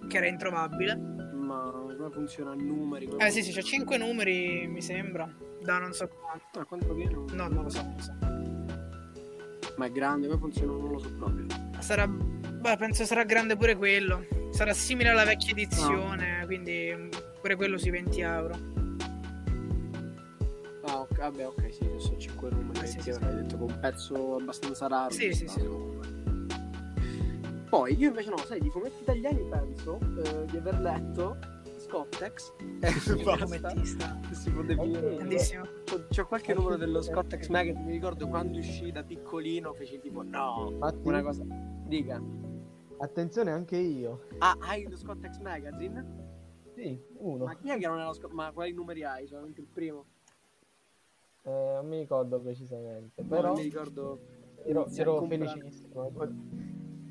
Che 0.07 0.17
era 0.17 0.27
introvabile. 0.27 0.95
Ma 0.95 1.69
come 1.71 2.09
funziona 2.11 2.53
i 2.53 2.61
numeri? 2.63 3.09
Eh 3.17 3.29
sì, 3.29 3.41
sì, 3.43 3.51
c'è 3.51 3.61
5 3.61 3.97
numeri, 3.97 4.67
mi 4.67 4.81
sembra. 4.81 5.29
Da 5.61 5.79
non 5.79 5.91
so 5.93 6.07
quanto. 6.07 6.59
Ah, 6.59 6.65
quanto 6.65 6.93
viene? 6.93 7.13
No, 7.33 7.47
non 7.47 7.63
lo 7.63 7.69
so, 7.69 7.81
non 7.81 7.93
lo 7.95 8.01
so. 8.01 8.15
Ma 9.77 9.85
è 9.85 9.91
grande, 9.91 10.27
come 10.27 10.39
funziona? 10.39 10.71
Non 10.73 10.91
lo 10.91 10.99
so 10.99 11.09
proprio. 11.17 11.45
Sarà. 11.79 12.07
Beh, 12.07 12.77
penso 12.77 13.05
sarà 13.05 13.23
grande 13.23 13.55
pure 13.55 13.75
quello. 13.75 14.25
Sarà 14.51 14.73
simile 14.73 15.09
alla 15.09 15.23
vecchia 15.23 15.51
edizione, 15.51 16.43
quindi 16.45 16.91
mm, 16.95 17.09
pure 17.39 17.55
quello 17.55 17.77
sui 17.77 17.91
20 17.91 18.21
euro. 18.21 18.55
Ah, 20.85 21.01
ok, 21.01 21.17
vabbè, 21.17 21.47
ok, 21.47 21.73
sì, 21.73 21.89
sono 21.97 22.17
5 22.17 22.49
numeri. 22.49 22.79
Eh, 22.79 22.87
sì, 22.87 22.99
sì, 23.01 23.13
sì, 23.13 23.19
hai 23.23 23.35
detto 23.35 23.57
con 23.57 23.69
un 23.69 23.79
pezzo 23.79 24.35
abbastanza 24.37 24.87
raro. 24.87 25.11
Sì, 25.11 25.31
sì, 25.33 25.47
sì. 25.47 25.61
Poi 27.69 27.95
io 27.99 28.07
invece 28.07 28.29
no, 28.29 28.37
sai, 28.37 28.59
di 28.59 28.69
fumetti 28.69 29.01
italiani 29.01 29.45
penso 29.49 29.99
eh, 30.23 30.45
di 30.45 30.57
aver 30.57 30.79
letto 30.79 31.37
Scottex. 31.87 32.53
Eh. 32.59 32.79
Che 32.79 32.99
si 34.35 34.51
può 34.51 34.61
definire. 34.61 35.15
Grandissimo. 35.15 35.65
C'è 36.09 36.25
qualche 36.25 36.53
numero 36.53 36.75
dello 36.75 37.01
Scottex 37.01 37.47
Magazine, 37.47 37.85
mi 37.85 37.93
ricordo 37.93 38.27
quando 38.27 38.57
uscì 38.57 38.91
da 38.91 39.03
piccolino, 39.03 39.73
feci 39.73 39.99
tipo 39.99 40.21
no, 40.21 40.69
Infatti, 40.71 41.07
una 41.07 41.21
cosa. 41.21 41.43
Dica. 41.85 42.21
attenzione 42.97 43.51
anche 43.51 43.77
io. 43.77 44.27
Ah, 44.39 44.57
hai 44.59 44.87
lo 44.89 44.97
Scottex 44.97 45.37
Magazine? 45.39 46.25
Sì, 46.75 47.01
uno. 47.19 47.45
Ma 47.45 47.55
chi 47.55 47.69
è 47.69 47.77
che 47.77 47.87
non 47.87 47.99
è 47.99 48.03
lo 48.03 48.13
Scottex? 48.13 48.35
Ma 48.35 48.51
quali 48.51 48.73
numeri 48.73 49.03
hai? 49.03 49.25
Solamente 49.25 49.61
il 49.61 49.67
primo? 49.67 50.05
Eh, 51.43 51.71
non 51.75 51.87
mi 51.87 51.99
ricordo 51.99 52.39
precisamente, 52.41 53.23
però 53.23 53.47
non 53.47 53.55
mi 53.55 53.63
ricordo. 53.63 54.19
ero, 54.65 54.87
ero 54.89 55.25
felicissimo. 55.25 56.11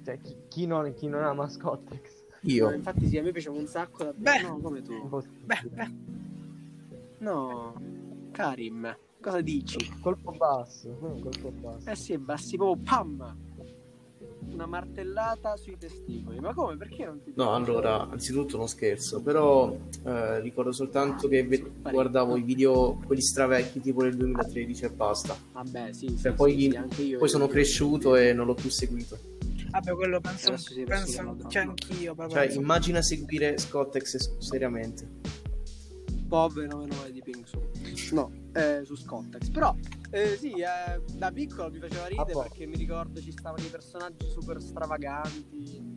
Cioè, 0.04 0.20
chi, 0.20 0.36
chi 0.48 0.66
non, 0.66 0.92
chi 0.92 1.08
non 1.08 1.24
ama 1.24 1.48
Scottex? 1.48 2.15
No, 2.46 2.52
Io. 2.52 2.72
infatti 2.72 3.08
sì, 3.08 3.18
a 3.18 3.22
me 3.22 3.32
piaceva 3.32 3.56
un 3.58 3.66
sacco 3.66 4.04
da 4.04 4.12
Beh. 4.14 4.40
No, 4.42 4.58
come 4.60 4.80
tu. 4.82 4.92
Beh, 5.44 5.60
beh. 5.64 5.90
No. 7.18 7.74
Karim, 8.30 8.96
cosa 9.20 9.40
dici? 9.40 9.78
Colpo 10.00 10.30
basso, 10.32 10.96
un 11.00 11.20
colpo 11.20 11.50
basso. 11.50 11.90
Eh 11.90 11.96
sì, 11.96 12.16
bassi 12.18 12.56
proprio 12.56 12.82
pam! 12.84 13.36
Una 14.52 14.66
martellata 14.66 15.56
sui 15.56 15.76
testicoli. 15.76 16.38
Ma 16.38 16.54
come? 16.54 16.76
Perché 16.76 17.04
non 17.04 17.20
ti 17.22 17.32
No, 17.34 17.52
allora, 17.52 18.08
anzitutto 18.08 18.56
uno 18.56 18.66
scherzo, 18.66 19.20
però 19.22 19.76
eh, 20.04 20.40
ricordo 20.40 20.70
soltanto 20.72 21.26
che 21.28 21.44
ve- 21.44 21.70
guardavo 21.82 22.36
i 22.36 22.42
video, 22.42 22.98
quelli 23.04 23.22
stravecchi, 23.22 23.80
tipo 23.80 24.02
del 24.02 24.16
2013 24.16 24.84
e 24.84 24.90
basta. 24.90 25.36
Vabbè, 25.52 25.92
sì, 25.92 26.08
sì, 26.08 26.16
sì, 26.18 26.32
poi- 26.32 26.70
sì, 26.70 26.76
anche 26.76 27.02
io. 27.02 27.18
Poi 27.18 27.28
sono 27.28 27.48
cresciuto 27.48 28.14
e 28.14 28.32
non 28.32 28.46
l'ho 28.46 28.54
più 28.54 28.70
seguito. 28.70 29.18
Vabbè, 29.76 29.94
quello 29.94 30.20
penso, 30.20 30.52
penso 30.86 31.12
che 31.12 31.22
no? 31.22 31.36
anch'io. 31.52 32.14
Cioè, 32.16 32.46
penso. 32.46 32.60
immagina 32.60 33.02
seguire 33.02 33.58
Scottex 33.58 34.38
seriamente. 34.38 35.06
Povero 36.26 36.78
99 36.78 37.12
di 37.12 37.22
Pink 37.22 37.46
su. 37.46 38.14
No, 38.14 38.32
eh, 38.54 38.80
su 38.84 38.96
Scottex. 38.96 39.50
Però, 39.50 39.76
eh, 40.10 40.36
sì, 40.38 40.52
eh, 40.52 41.00
da 41.12 41.30
piccolo 41.30 41.70
mi 41.70 41.78
faceva 41.78 42.06
ridere 42.06 42.30
Ah, 42.30 42.32
boh. 42.32 42.42
perché 42.42 42.66
mi 42.66 42.76
ricordo 42.76 43.20
ci 43.20 43.32
stavano 43.32 43.62
i 43.62 43.68
personaggi 43.68 44.30
super 44.30 44.60
stravaganti. 44.62 45.94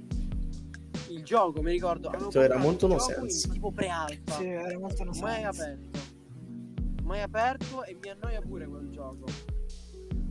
Il 1.08 1.24
gioco, 1.24 1.62
mi 1.62 1.72
ricordo. 1.72 2.12
Cioè, 2.30 2.44
era 2.44 2.58
molto 2.58 2.86
nonsense. 2.86 3.48
in 3.48 3.54
Tipo 3.54 3.72
pre-alfa. 3.72 4.36
Sì, 4.36 4.46
era 4.46 4.78
molto 4.78 5.04
non 5.06 5.18
mai 5.20 5.44
aperto. 5.44 6.00
Mai 7.04 7.22
aperto 7.22 7.84
e 7.86 7.98
mi 8.00 8.10
annoia 8.10 8.42
pure 8.42 8.68
quel 8.68 8.90
gioco. 8.90 9.49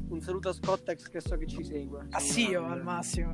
Un 0.08 0.20
saluto 0.20 0.48
a 0.48 0.52
Scottex 0.52 1.08
che 1.08 1.20
so 1.20 1.36
che 1.36 1.46
ci 1.46 1.64
segue. 1.64 2.06
Ah 2.10 2.20
sì, 2.20 2.48
io 2.48 2.64
al 2.64 2.82
massimo. 2.82 3.30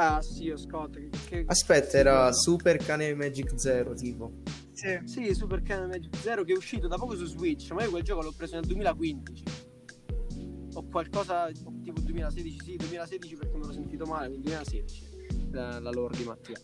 Ah 0.00 0.22
sì, 0.22 0.44
io 0.44 0.56
Scott. 0.56 0.96
Che... 1.26 1.44
Aspetta, 1.46 1.98
era 1.98 2.32
Super 2.32 2.76
Cane 2.76 3.14
Magic 3.14 3.58
Zero, 3.58 3.94
tipo. 3.94 4.32
Sì. 4.72 5.00
Sì, 5.04 5.34
Super 5.34 5.60
Canon 5.62 5.88
Magic 5.88 6.14
Zero 6.18 6.44
che 6.44 6.52
è 6.52 6.56
uscito 6.56 6.86
da 6.86 6.96
poco 6.96 7.16
su 7.16 7.24
Switch, 7.24 7.72
ma 7.72 7.82
io 7.82 7.90
quel 7.90 8.04
gioco 8.04 8.22
l'ho 8.22 8.32
preso 8.36 8.54
nel 8.54 8.64
2015. 8.66 9.42
O 10.74 10.84
qualcosa 10.88 11.50
tipo 11.82 12.00
2016, 12.00 12.58
sì, 12.62 12.76
2016 12.76 13.34
perché 13.34 13.56
me 13.56 13.66
l'ho 13.66 13.72
sentito 13.72 14.04
male, 14.04 14.28
nel 14.28 14.40
2016. 14.40 15.06
La, 15.50 15.80
la 15.80 15.90
lore 15.90 16.16
di 16.16 16.22
Mattia. 16.22 16.60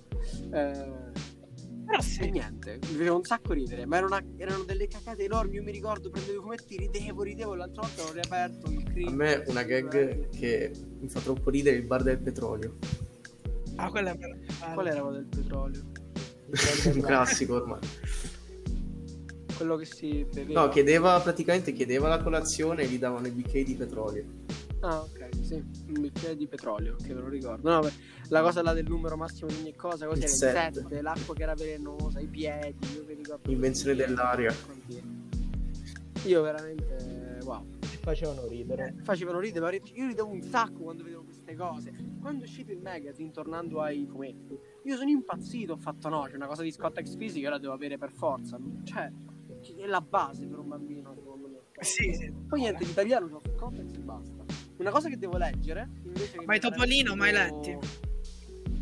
Eh, 0.52 1.23
Però 1.84 1.98
e 1.98 2.02
sì. 2.02 2.30
niente, 2.30 2.78
mi 2.80 2.96
faceva 2.96 3.14
un 3.14 3.24
sacco 3.24 3.52
ridere, 3.52 3.86
ma 3.86 3.98
erano, 3.98 4.18
erano 4.36 4.64
delle 4.64 4.86
cacate 4.88 5.24
enormi, 5.24 5.56
io 5.56 5.62
mi 5.62 5.72
ricordo, 5.72 6.10
prendevo 6.10 6.38
i 6.38 6.42
fumetti, 6.42 6.76
ridevo, 6.76 7.22
ridevo, 7.22 7.54
l'altra 7.54 7.82
volta 7.82 8.02
l'ho 8.02 8.12
riaperto, 8.12 8.70
il 8.70 8.82
cringe, 8.84 9.10
A 9.10 9.14
me 9.14 9.42
una 9.46 9.62
gag 9.62 10.28
che 10.30 10.72
mi 11.00 11.08
fa 11.08 11.20
troppo 11.20 11.50
ridere 11.50 11.76
è 11.76 11.78
il 11.78 11.86
bar 11.86 12.02
del 12.02 12.18
petrolio. 12.18 12.76
Ah, 13.76 13.90
quella 13.90 14.12
è 14.12 14.16
bella. 14.16 14.36
Qual 14.72 14.86
era 14.86 15.00
quello 15.00 15.16
del 15.16 15.26
petrolio? 15.26 15.82
Un 16.94 17.00
classico 17.02 17.54
ormai. 17.54 17.80
Quello 19.56 19.76
che 19.76 19.84
si 19.84 20.26
beveva? 20.32 20.64
No, 20.64 20.68
chiedeva 20.68 21.20
praticamente 21.20 21.72
chiedeva 21.72 22.08
la 22.08 22.22
colazione 22.22 22.82
e 22.82 22.86
gli 22.86 22.98
davano 22.98 23.26
i 23.26 23.30
bicchieri 23.30 23.64
di 23.64 23.74
petrolio. 23.74 24.24
Ah, 24.86 25.00
ok, 25.00 25.28
sì, 25.40 25.54
un 25.54 26.00
bicchiere 26.00 26.36
di 26.36 26.46
petrolio, 26.46 26.96
che 26.96 27.14
me 27.14 27.20
lo 27.20 27.28
ricordo. 27.28 27.70
No, 27.70 27.80
beh, 27.80 27.92
la 28.28 28.42
cosa 28.42 28.60
là 28.60 28.74
del 28.74 28.86
numero 28.86 29.16
massimo 29.16 29.48
di 29.48 29.56
ogni 29.60 29.74
cosa, 29.74 30.06
così 30.06 30.18
Il 30.18 30.24
era 30.24 30.32
il 30.66 30.74
sette. 30.74 30.80
7, 30.88 31.00
l'acqua 31.00 31.34
che 31.34 31.42
era 31.42 31.54
velenosa, 31.54 32.20
i 32.20 32.26
piedi, 32.26 32.92
io 32.94 33.04
mi 33.06 33.14
ricordo. 33.14 33.50
Invenzione 33.50 33.96
dell'aria. 33.96 34.54
Io 36.26 36.42
veramente, 36.42 37.38
wow. 37.44 37.66
Ti 37.80 37.96
facevano 37.98 38.46
ridere. 38.46 38.94
Facevano 39.02 39.38
ridere, 39.38 39.64
ma 39.64 39.72
io 39.72 40.06
ridevo 40.06 40.28
un 40.28 40.42
sacco 40.42 40.80
quando 40.80 41.02
vedevo 41.02 41.22
queste 41.24 41.54
cose. 41.54 41.90
Quando 42.20 42.44
è 42.44 42.46
uscito 42.46 42.70
il 42.70 42.80
magazine, 42.80 43.30
tornando 43.30 43.80
ai 43.80 44.06
fumetti, 44.06 44.58
io 44.82 44.96
sono 44.96 45.08
impazzito, 45.08 45.72
ho 45.72 45.78
fatto 45.78 46.10
no, 46.10 46.26
c'è 46.28 46.36
una 46.36 46.46
cosa 46.46 46.62
di 46.62 46.70
Scott 46.70 47.02
X 47.02 47.16
fisica, 47.16 47.48
la 47.48 47.58
devo 47.58 47.72
avere 47.72 47.96
per 47.96 48.12
forza. 48.12 48.58
Cioè, 48.82 49.10
è 49.76 49.86
la 49.86 50.02
base 50.02 50.46
per 50.46 50.58
un 50.58 50.68
bambino, 50.68 51.14
secondo 51.14 51.48
Sì, 51.80 52.12
sì. 52.12 52.30
Poi 52.30 52.60
niente, 52.60 52.84
l'italiano 52.84 53.28
c'ho 53.28 53.40
Cotex 53.56 53.94
e 53.94 53.98
basta. 53.98 54.63
Una 54.84 54.92
cosa 54.92 55.08
che 55.08 55.16
devo 55.16 55.38
leggere, 55.38 55.88
che 56.12 56.44
Ma 56.44 56.56
i 56.56 56.60
Topolino, 56.60 57.14
mai 57.16 57.30
piaciuto- 57.32 57.70
letti? 57.70 57.86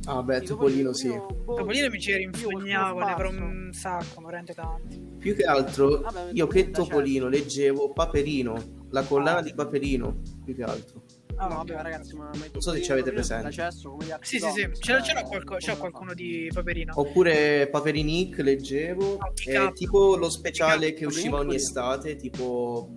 Ah, 0.07 0.21
beh, 0.21 0.39
I 0.39 0.45
Topolino 0.45 0.93
sì. 0.93 1.07
boh, 1.11 1.55
Topolino 1.55 1.89
mi 1.91 2.01
ci 2.01 2.13
rinfognavo, 2.17 2.99
ne 2.99 3.13
avrò 3.13 3.31
un 3.31 3.71
sacco, 3.73 4.21
ma 4.21 4.27
veramente 4.27 4.53
tanti. 4.53 5.01
Più 5.17 5.37
che 5.37 5.45
altro, 5.45 6.01
Vabbè, 6.01 6.31
io 6.33 6.49
che 6.49 6.71
Topolino 6.73 7.29
leggevo 7.29 7.93
Paperino, 7.93 8.87
la 8.91 9.05
collana 9.05 9.39
Ah. 9.39 9.43
di 9.43 9.55
Paperino, 9.55 10.21
più 10.45 10.57
che 10.57 10.65
altro. 10.65 11.05
Ah, 11.37 11.47
No, 11.47 11.55
vabbè, 11.59 11.83
ragazzi, 11.83 12.17
ma, 12.17 12.25
ma 12.25 12.31
Non 12.53 12.61
so 12.61 12.73
se 12.73 12.83
ci 12.83 12.89
Topolino 12.89 12.93
avete 12.95 13.13
presente. 13.13 13.51
cesso, 13.53 13.91
come 13.93 14.05
gli 14.05 14.11
altri 14.11 14.27
Sì, 14.27 14.39
sì, 14.41 14.51
sì, 14.51 14.61
comics, 14.63 14.79
ce 14.81 14.93
l'ho, 14.93 14.99
cioè, 14.99 15.07
ce 15.07 15.15
l'ho 15.23 15.29
qualco- 15.29 15.57
come 15.61 15.77
qualcuno 15.79 16.15
di 16.15 16.51
Paperino. 16.53 16.93
Oppure 16.97 17.69
Paperinic 17.71 18.39
leggevo, 18.39 19.19
Ah, 19.19 19.31
pick 19.33 19.47
e 19.51 19.59
up. 19.59 19.73
tipo 19.75 20.17
lo 20.17 20.29
speciale 20.31 20.95
che 20.95 21.07
usciva 21.07 21.39
ogni 21.39 21.55
estate, 21.55 22.17
tipo 22.17 22.91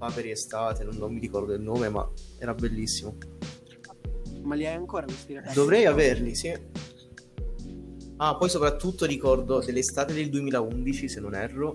Paperi 0.00 0.30
Estate, 0.30 0.82
non, 0.82 0.96
non 0.96 1.12
mi 1.12 1.20
ricordo 1.20 1.52
il 1.52 1.60
nome, 1.60 1.90
ma 1.90 2.10
era 2.38 2.54
bellissimo. 2.54 3.18
Ma 4.42 4.54
li 4.54 4.66
hai 4.66 4.74
ancora 4.74 5.04
questi 5.04 5.34
ragazzi? 5.34 5.54
Dovrei 5.54 5.84
averli, 5.84 6.34
sì. 6.34 6.50
Ah, 8.16 8.34
poi 8.36 8.48
soprattutto 8.48 9.04
ricordo 9.04 9.60
dell'estate 9.60 10.14
del 10.14 10.30
2011, 10.30 11.06
se 11.06 11.20
non 11.20 11.34
erro, 11.34 11.74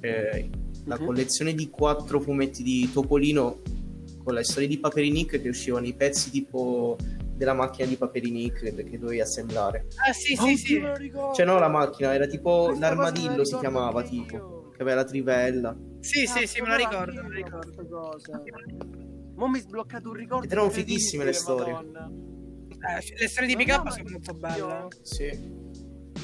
eh, 0.00 0.48
la 0.84 0.96
Mhm. 0.98 1.04
collezione 1.04 1.52
di 1.52 1.68
quattro 1.68 2.20
fumetti 2.20 2.62
di 2.62 2.88
Topolino 2.92 3.60
con 4.22 4.34
la 4.34 4.44
storia 4.44 4.68
di 4.68 4.78
Paperinic 4.78 5.40
che 5.42 5.48
uscivano 5.48 5.86
i 5.86 5.94
pezzi 5.94 6.30
tipo 6.30 6.96
della 7.34 7.54
macchina 7.54 7.88
di 7.88 7.96
Paperinic 7.96 8.60
che 8.88 8.98
dovevi 8.98 9.20
assemblare. 9.20 9.86
Ah, 10.06 10.12
sì, 10.12 10.34
Oddio, 10.38 10.56
sì, 10.56 10.66
sì. 10.66 10.80
Cioè 11.34 11.44
no, 11.44 11.58
la 11.58 11.68
macchina, 11.68 12.14
era 12.14 12.26
tipo 12.26 12.66
Questa 12.66 12.86
l'armadillo 12.86 13.44
si 13.44 13.56
chiamava 13.58 14.02
tipo, 14.04 14.70
che 14.76 14.80
aveva 14.82 14.98
la 14.98 15.04
trivella. 15.04 15.76
Sì, 16.04 16.26
sì, 16.26 16.46
sì, 16.46 16.60
me 16.60 16.66
Cazzo, 16.66 16.76
ricordo, 16.76 17.12
me 17.14 17.20
anch'io 17.20 17.44
ricordo. 17.44 17.86
cosa. 17.88 18.42
Mo 19.36 19.48
mi 19.48 19.58
sbloccato 19.58 20.08
un 20.10 20.14
ricordo. 20.14 20.52
Erano 20.52 20.68
fighissime 20.70 21.24
le 21.24 21.32
storie. 21.32 21.72
Eh, 21.72 23.14
le 23.18 23.28
storie 23.28 23.48
di 23.48 23.56
pick 23.56 23.74
up 23.74 23.88
sono 23.88 24.10
molto 24.10 24.32
io- 24.32 24.38
belle. 24.38 24.88
Sì. 25.02 25.62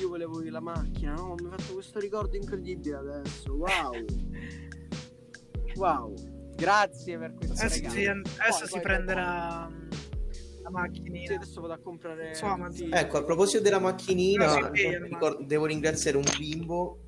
Io 0.00 0.08
volevo 0.08 0.40
la 0.44 0.60
macchina, 0.60 1.14
no? 1.14 1.34
Mi 1.38 1.46
hai 1.46 1.50
fatto 1.58 1.72
questo 1.74 1.98
ricordo 1.98 2.36
incredibile 2.36 2.96
adesso. 2.96 3.54
Wow. 3.54 3.92
wow. 5.76 6.14
Grazie 6.56 7.16
per 7.18 7.34
questo 7.34 7.54
Adesso, 7.64 7.74
regalo. 7.76 7.94
si, 7.94 8.06
adesso 8.06 8.58
Poi- 8.58 8.66
si 8.66 8.72
poi- 8.72 8.80
prenderà 8.82 9.66
mm, 9.68 9.88
la 9.90 10.68
Sì, 10.68 10.72
macchinina. 10.72 11.34
adesso 11.36 11.60
vado 11.62 11.72
a 11.72 11.78
comprare 11.78 12.32
tutti- 12.38 12.88
Ecco, 12.90 13.16
a 13.16 13.24
proposito 13.24 13.62
della 13.62 13.78
macchinina, 13.78 14.44
No, 14.60 14.70
sì, 14.74 14.80
sì, 14.82 14.98
ricor- 14.98 15.42
devo 15.42 15.64
ringraziare 15.64 16.18
un 16.18 16.24
bimbo 16.38 16.98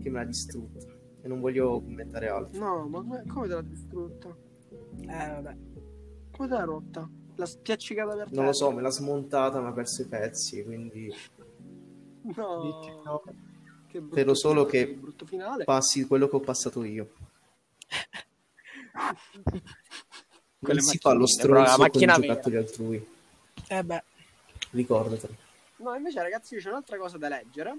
che 0.00 0.10
me 0.10 0.18
l'ha 0.20 0.24
distrutta 0.26 0.89
e 1.22 1.28
non 1.28 1.40
voglio 1.40 1.80
commentare 1.80 2.28
altro. 2.28 2.58
No, 2.58 2.86
ma 2.88 2.98
come, 3.00 3.24
come 3.26 3.48
te 3.48 3.54
l'ha 3.54 3.62
distrutta? 3.62 4.28
Eh, 5.00 5.06
vabbè. 5.06 5.56
Come 6.36 6.48
te 6.48 6.54
l'ha 6.54 6.64
rotta? 6.64 7.08
L'ha 7.36 7.46
spiaccicata 7.46 8.10
per 8.14 8.26
Non 8.32 8.44
lo 8.44 8.50
terra? 8.50 8.52
so, 8.52 8.70
me 8.70 8.82
l'ha 8.82 8.90
smontata, 8.90 9.60
ma 9.60 9.68
ha 9.68 9.72
perso 9.72 10.02
i 10.02 10.06
pezzi, 10.06 10.62
quindi 10.64 11.12
No. 12.22 13.22
Che 13.86 13.98
brutto 13.98 14.14
Spero 14.14 14.34
solo 14.34 14.66
finale, 14.66 14.86
che- 14.86 14.94
brutto 14.94 15.26
finale. 15.26 15.64
passi 15.64 16.06
quello 16.06 16.28
che 16.28 16.36
ho 16.36 16.40
passato 16.40 16.84
io. 16.84 17.10
Quelle 20.60 20.80
si 20.82 20.98
fa 20.98 21.12
lo 21.14 21.26
stronzo 21.26 21.76
con 21.76 21.86
i 21.86 21.88
macchina 21.88 22.16
vera. 22.18 22.26
giocattoli 22.34 22.56
altrui, 22.56 23.06
Eh 23.68 23.82
beh. 23.82 24.02
ricordatelo. 24.70 25.34
No, 25.76 25.94
invece, 25.94 26.20
ragazzi, 26.22 26.56
c'è 26.58 26.68
un'altra 26.68 26.98
cosa 26.98 27.16
da 27.16 27.28
leggere. 27.28 27.78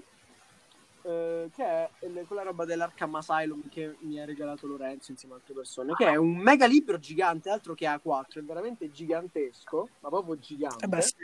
Eh, 1.02 1.50
che 1.54 1.64
è 1.64 1.90
quella 2.26 2.42
roba 2.42 2.64
dell'Arkham 2.64 3.14
Asylum 3.16 3.68
che 3.68 3.96
mi 4.00 4.20
ha 4.20 4.24
regalato 4.24 4.66
Lorenzo 4.66 5.10
insieme 5.10 5.34
ad 5.34 5.40
altre 5.40 5.54
persone. 5.54 5.94
Che 5.94 6.06
è 6.06 6.16
un 6.16 6.36
mega 6.36 6.66
libro 6.66 6.98
gigante, 6.98 7.50
altro 7.50 7.74
che 7.74 7.86
A4, 7.86 8.38
è 8.40 8.42
veramente 8.42 8.90
gigantesco, 8.90 9.88
ma 10.00 10.08
proprio 10.08 10.38
gigante. 10.38 10.84
Eh 10.84 10.88
beh, 10.88 11.02
sì. 11.02 11.14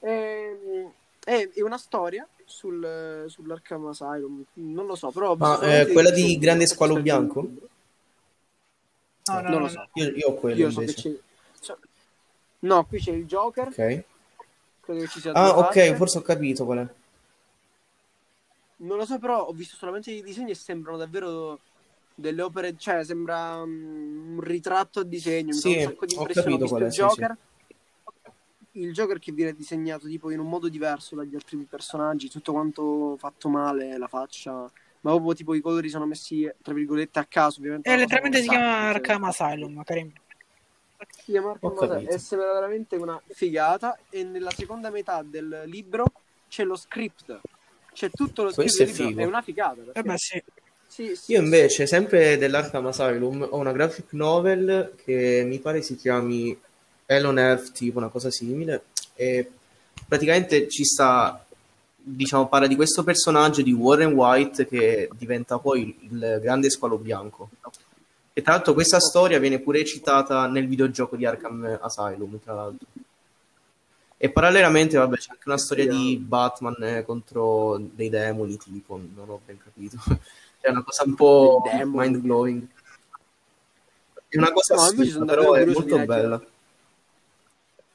Ehm, 0.00 0.92
È, 1.22 1.48
è 1.54 1.60
una 1.62 1.76
storia 1.76 2.26
sul, 2.46 3.24
sull'Arkham 3.28 3.86
Asylum. 3.86 4.42
Non 4.54 4.86
lo 4.86 4.94
so, 4.94 5.10
però. 5.10 5.34
Ma 5.36 5.60
eh, 5.60 5.86
quella 5.92 6.10
di 6.10 6.38
Grande 6.38 6.66
Squalo 6.66 7.00
Bianco? 7.00 7.40
No, 7.42 9.34
no, 9.34 9.40
Non 9.42 9.50
no, 9.52 9.58
lo 9.58 9.68
so. 9.68 9.88
Io, 9.94 10.10
io 10.16 10.28
ho 10.28 10.34
quello 10.34 10.56
Io 10.56 10.70
so 10.70 10.78
che 10.80 10.84
invece. 10.86 11.12
c'è. 11.12 11.20
cioè- 11.60 11.76
No, 12.60 12.84
qui 12.86 12.98
c'è 13.00 13.12
il 13.12 13.26
Joker. 13.26 13.66
Ok. 13.68 14.04
Credo 14.80 15.00
che 15.00 15.08
ci 15.08 15.20
sia 15.20 15.32
Ah, 15.32 15.58
ok, 15.58 15.64
facce. 15.66 15.94
forse 15.96 16.18
ho 16.18 16.22
capito 16.22 16.64
qual 16.64 16.78
è. 16.78 16.88
Non 18.82 18.96
lo 18.96 19.04
so, 19.04 19.18
però 19.18 19.44
ho 19.46 19.52
visto 19.52 19.76
solamente 19.76 20.10
i 20.10 20.22
disegni 20.22 20.50
e 20.52 20.54
sembrano 20.54 20.96
davvero 20.96 21.58
delle 22.14 22.42
opere, 22.42 22.76
cioè 22.78 23.04
sembra 23.04 23.64
mm, 23.64 24.36
un 24.36 24.40
ritratto 24.40 25.00
a 25.00 25.04
disegno, 25.04 25.48
mi 25.48 25.60
Sì, 25.60 25.72
fa 25.74 25.78
un 25.78 25.84
sacco 25.84 26.06
di 26.06 26.14
ho 26.14 26.18
impressione. 26.20 26.54
Ho 26.54 26.58
capito 26.58 26.62
visto 26.62 26.76
qual 26.76 26.82
è, 26.82 26.86
il 26.86 26.92
sì, 26.92 27.00
Joker. 27.00 27.36
Il 28.72 28.92
Joker 28.92 29.18
che 29.18 29.32
viene 29.32 29.52
disegnato 29.54 30.06
tipo 30.06 30.30
in 30.30 30.38
un 30.38 30.48
modo 30.48 30.68
diverso 30.68 31.14
dagli 31.16 31.34
altri 31.34 31.56
personaggi, 31.68 32.30
tutto 32.30 32.52
quanto 32.52 33.16
fatto 33.18 33.48
male, 33.48 33.98
la 33.98 34.06
faccia, 34.06 34.52
ma 34.52 35.10
proprio 35.10 35.34
tipo 35.34 35.54
i 35.54 35.60
colori 35.60 35.88
sono 35.88 36.06
messi 36.06 36.50
tra 36.62 36.72
virgolette 36.72 37.18
a 37.18 37.24
caso, 37.24 37.58
ovviamente. 37.60 37.88
Eh, 37.88 37.92
è 37.92 37.96
una 37.96 38.04
cosa 38.06 38.14
letteralmente 38.14 38.40
si 38.40 38.46
come 38.46 38.58
chiama 38.58 38.80
cioè- 38.80 38.94
Arkham 38.94 39.24
Asylum, 39.24 39.82
Karim. 39.82 40.12
si 41.18 41.30
chiama 41.32 41.50
Arkham 41.50 41.70
Ho 41.76 41.80
Asylum, 41.82 42.08
e 42.14 42.18
sembra 42.18 42.52
veramente 42.52 42.96
una 42.96 43.20
figata 43.26 43.98
e 44.08 44.22
nella 44.24 44.50
seconda 44.52 44.88
metà 44.90 45.22
del 45.22 45.64
libro 45.66 46.04
c'è 46.48 46.64
lo 46.64 46.76
script. 46.76 47.40
C'è 47.92 48.10
tutto 48.10 48.44
lo 48.44 48.52
Questo 48.52 48.82
è 48.82 48.86
libro, 48.86 49.22
è 49.22 49.26
una 49.26 49.42
figata. 49.42 49.74
perché- 49.82 49.98
Eh 49.98 50.02
beh, 50.02 50.16
sì. 50.18 50.42
Sì, 50.86 51.14
sì, 51.14 51.32
Io 51.32 51.40
invece, 51.40 51.86
sempre 51.86 52.36
dell'Arkham 52.36 52.86
Asylum, 52.86 53.46
ho 53.48 53.56
una 53.58 53.70
graphic 53.72 54.06
novel 54.12 54.94
che 55.04 55.44
mi 55.46 55.58
pare 55.60 55.82
si 55.82 55.94
chiami 55.96 56.58
Elon 57.06 57.38
Earth, 57.38 57.72
tipo 57.72 57.98
una 57.98 58.08
cosa 58.08 58.28
simile, 58.30 58.84
e 59.14 59.48
praticamente 60.08 60.68
ci 60.68 60.84
sta, 60.84 61.44
diciamo, 61.96 62.48
parla 62.48 62.66
di 62.66 62.74
questo 62.74 63.04
personaggio 63.04 63.62
di 63.62 63.72
Warren 63.72 64.12
White 64.14 64.66
che 64.66 65.08
diventa 65.16 65.58
poi 65.58 65.96
il 66.10 66.38
grande 66.42 66.70
squalo 66.70 66.98
bianco. 66.98 67.50
E 68.32 68.42
tra 68.42 68.54
l'altro 68.54 68.74
questa 68.74 68.98
storia 69.00 69.38
viene 69.38 69.60
pure 69.60 69.84
citata 69.84 70.46
nel 70.48 70.66
videogioco 70.66 71.14
di 71.14 71.24
Arkham 71.26 71.78
Asylum, 71.82 72.40
tra 72.42 72.54
l'altro. 72.54 72.86
E 74.22 74.30
parallelamente, 74.30 74.98
vabbè, 74.98 75.16
c'è 75.16 75.30
anche 75.30 75.48
una 75.48 75.56
storia 75.56 75.86
di 75.86 76.18
Batman 76.18 76.76
eh, 76.82 77.04
contro 77.04 77.78
dei 77.78 78.10
demoni, 78.10 78.58
tipo, 78.58 79.00
non 79.14 79.30
ho 79.30 79.40
ben 79.46 79.56
capito. 79.56 79.96
È 80.60 80.68
una 80.68 80.82
cosa 80.82 81.04
un 81.06 81.14
po' 81.14 81.62
mind 81.86 82.18
blowing. 82.18 82.66
È 84.28 84.36
una 84.36 84.52
cosa 84.52 84.74
No, 84.74 84.80
assurda, 84.82 85.10
sono 85.10 85.24
però 85.24 85.52
è 85.54 85.64
molto 85.64 86.04
bella. 86.04 86.46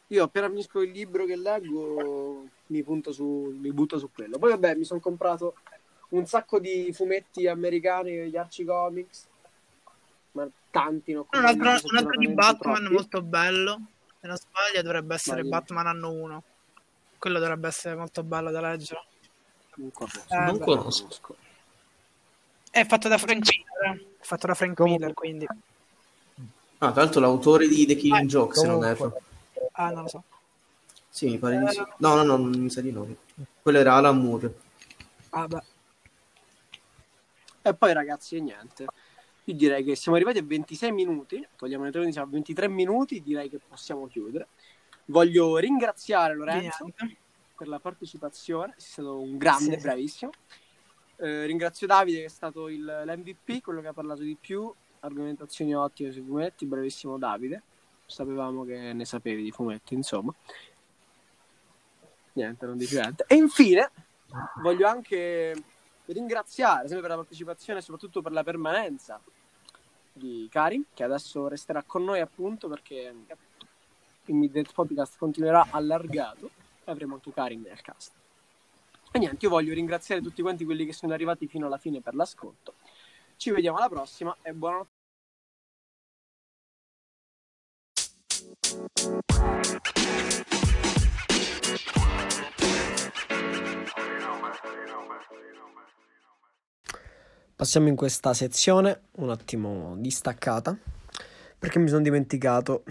Io 0.08 0.24
appena 0.24 0.50
finisco 0.50 0.82
il 0.82 0.90
libro 0.90 1.26
che 1.26 1.36
leggo 1.36 2.48
mi 2.68 2.82
punto 2.82 3.12
su 3.12 3.56
mi 3.60 3.72
butto 3.72 4.00
su 4.00 4.10
quello. 4.12 4.40
Poi 4.40 4.50
vabbè, 4.50 4.74
mi 4.74 4.84
sono 4.84 5.00
comprato 5.00 5.54
un 6.10 6.26
sacco 6.26 6.58
di 6.58 6.92
fumetti 6.92 7.46
americani, 7.48 8.30
gli 8.30 8.36
Archie 8.36 8.66
Comics. 8.66 9.28
Ma 10.32 10.50
tanti, 10.72 11.14
no? 11.14 11.28
Un 11.32 11.46
altro, 11.46 11.70
un 11.70 11.98
altro 11.98 12.18
di 12.18 12.30
Batman 12.30 12.78
troppi. 12.78 12.94
molto 12.94 13.22
bello. 13.22 13.82
Se 14.26 14.32
non 14.32 14.40
sbaglio 14.40 14.82
dovrebbe 14.82 15.14
essere 15.14 15.42
Vai. 15.42 15.52
Batman 15.52 15.86
anno 15.86 16.10
1. 16.12 16.44
Quello 17.20 17.38
dovrebbe 17.38 17.68
essere 17.68 17.94
molto 17.96 18.24
bello 18.24 18.50
da 18.50 18.60
leggere. 18.60 19.06
Non 19.76 19.92
conosco. 19.92 20.24
Eh, 20.30 20.38
non 20.40 20.58
conosco. 20.60 21.36
È 22.72 22.84
fatto 22.88 23.08
da 23.08 23.20
Frank 23.20 23.44
Miller. 23.48 24.08
È 24.20 24.24
fatto 24.26 24.48
da 24.48 24.56
Frank 24.56 24.76
Comunque- 24.76 25.00
Miller, 25.00 25.14
quindi. 25.14 25.46
Ah, 26.80 26.92
tra 26.92 27.04
l'altro 27.04 27.20
l'autore 27.22 27.68
di 27.68 27.86
The 27.86 27.96
Killing 27.96 28.24
Eh, 28.24 28.26
Joke, 28.26 28.56
se 28.56 28.66
non 28.66 28.84
erro. 28.84 29.16
Ah, 29.74 29.92
non 29.92 30.02
lo 30.02 30.08
so. 30.10 30.24
Sì, 31.08 31.28
mi 31.30 31.38
pare 31.38 31.60
di 31.60 31.70
sì. 31.70 31.84
No, 31.98 32.16
no, 32.16 32.24
no, 32.24 32.36
non 32.38 32.50
mi 32.50 32.72
sa 32.72 32.82
di 32.82 32.92
no. 32.92 33.08
Quello 33.62 33.78
era 33.78 33.94
Alan 33.94 34.20
Moore. 34.20 34.60
Ah, 35.30 35.48
beh. 35.48 35.64
E 37.62 37.74
poi 37.76 37.94
ragazzi, 37.94 38.38
e 38.38 38.42
niente. 38.42 38.88
Io 39.48 39.54
direi 39.54 39.84
che 39.84 39.96
siamo 39.96 40.18
arrivati 40.18 40.40
a 40.40 40.44
26 40.44 40.92
minuti, 40.92 41.48
togliamo 41.56 41.84
le 41.84 41.92
13, 41.92 42.12
siamo 42.14 42.28
a 42.28 42.32
23 42.32 42.68
minuti, 42.68 43.22
direi 43.22 43.48
che 43.50 43.60
possiamo 43.60 44.08
chiudere. 44.08 44.48
Voglio 45.06 45.58
ringraziare 45.58 46.34
Lorenzo 46.34 46.86
Niente. 46.86 47.18
per 47.56 47.68
la 47.68 47.80
partecipazione, 47.80 48.74
sei 48.78 48.92
stato 48.92 49.20
un 49.20 49.38
grande, 49.38 49.76
Sì. 49.78 49.82
bravissimo. 49.84 50.32
Eh, 51.18 51.46
ringrazio 51.46 51.86
Davide 51.86 52.20
che 52.20 52.26
è 52.26 52.30
stato 52.30 52.70
il, 52.70 52.84
l'MVP, 52.84 53.62
quello 53.62 53.82
che 53.82 53.88
ha 53.88 53.94
parlato 53.94 54.22
di 54.24 54.36
più, 54.40 54.74
argomentazioni 55.02 55.76
ottime 55.76 56.12
sui 56.12 56.24
fumetti, 56.24 56.66
bravissimo 56.66 57.18
Davide. 57.20 57.62
Sapevamo 58.08 58.66
che 58.66 58.94
ne 58.94 59.06
sapevi 59.06 59.44
di 59.44 59.52
fumetti, 59.52 59.94
insomma. 59.94 60.34
Niente, 62.34 62.66
non 62.66 62.78
dice 62.78 63.00
niente. 63.00 63.26
E 63.28 63.36
infine 63.36 63.92
voglio 64.62 64.88
anche 64.88 65.54
ringraziare 66.06 66.82
sempre 66.88 67.02
per 67.02 67.10
la 67.12 67.16
partecipazione 67.18 67.80
e 67.80 67.82
soprattutto 67.82 68.22
per 68.22 68.32
la 68.32 68.44
permanenza 68.44 69.22
di 70.18 70.48
Karim, 70.50 70.86
che 70.94 71.04
adesso 71.04 71.48
resterà 71.48 71.84
con 71.84 72.04
noi 72.04 72.22
appunto 72.22 72.70
perché 72.70 73.14
il 74.26 74.36
Midnight 74.36 74.74
Podcast 74.74 75.18
continuerà 75.18 75.68
allargato 75.72 76.50
e 76.84 76.92
avremo 76.92 77.16
anche 77.16 77.34
Karim 77.34 77.62
nel 77.62 77.82
cast. 77.82 78.14
E 79.12 79.20
niente, 79.20 79.46
io 79.46 79.52
voglio 79.52 79.74
ringraziare 79.74 80.22
tutti 80.22 80.42
quanti 80.42 80.66
quelli 80.66 80.86
che 80.86 80.94
sono 80.94 81.14
arrivati 81.14 81.48
fino 81.48 81.66
alla 81.68 81.78
fine 81.78 82.02
per 82.02 82.16
l'ascolto. 82.16 82.76
Ci 83.36 83.52
vediamo 83.52 83.78
alla 83.78 83.90
prossima 83.90 84.36
e 84.42 84.54
buonanotte. 84.54 84.95
Passiamo 97.66 97.88
in 97.88 97.96
questa 97.96 98.36
sezione 98.36 99.06
un 99.14 99.32
attimo 99.32 99.96
distaccata 99.98 100.78
perché 101.58 101.80
mi 101.80 101.88
sono 101.88 102.04
dimenticato, 102.04 102.84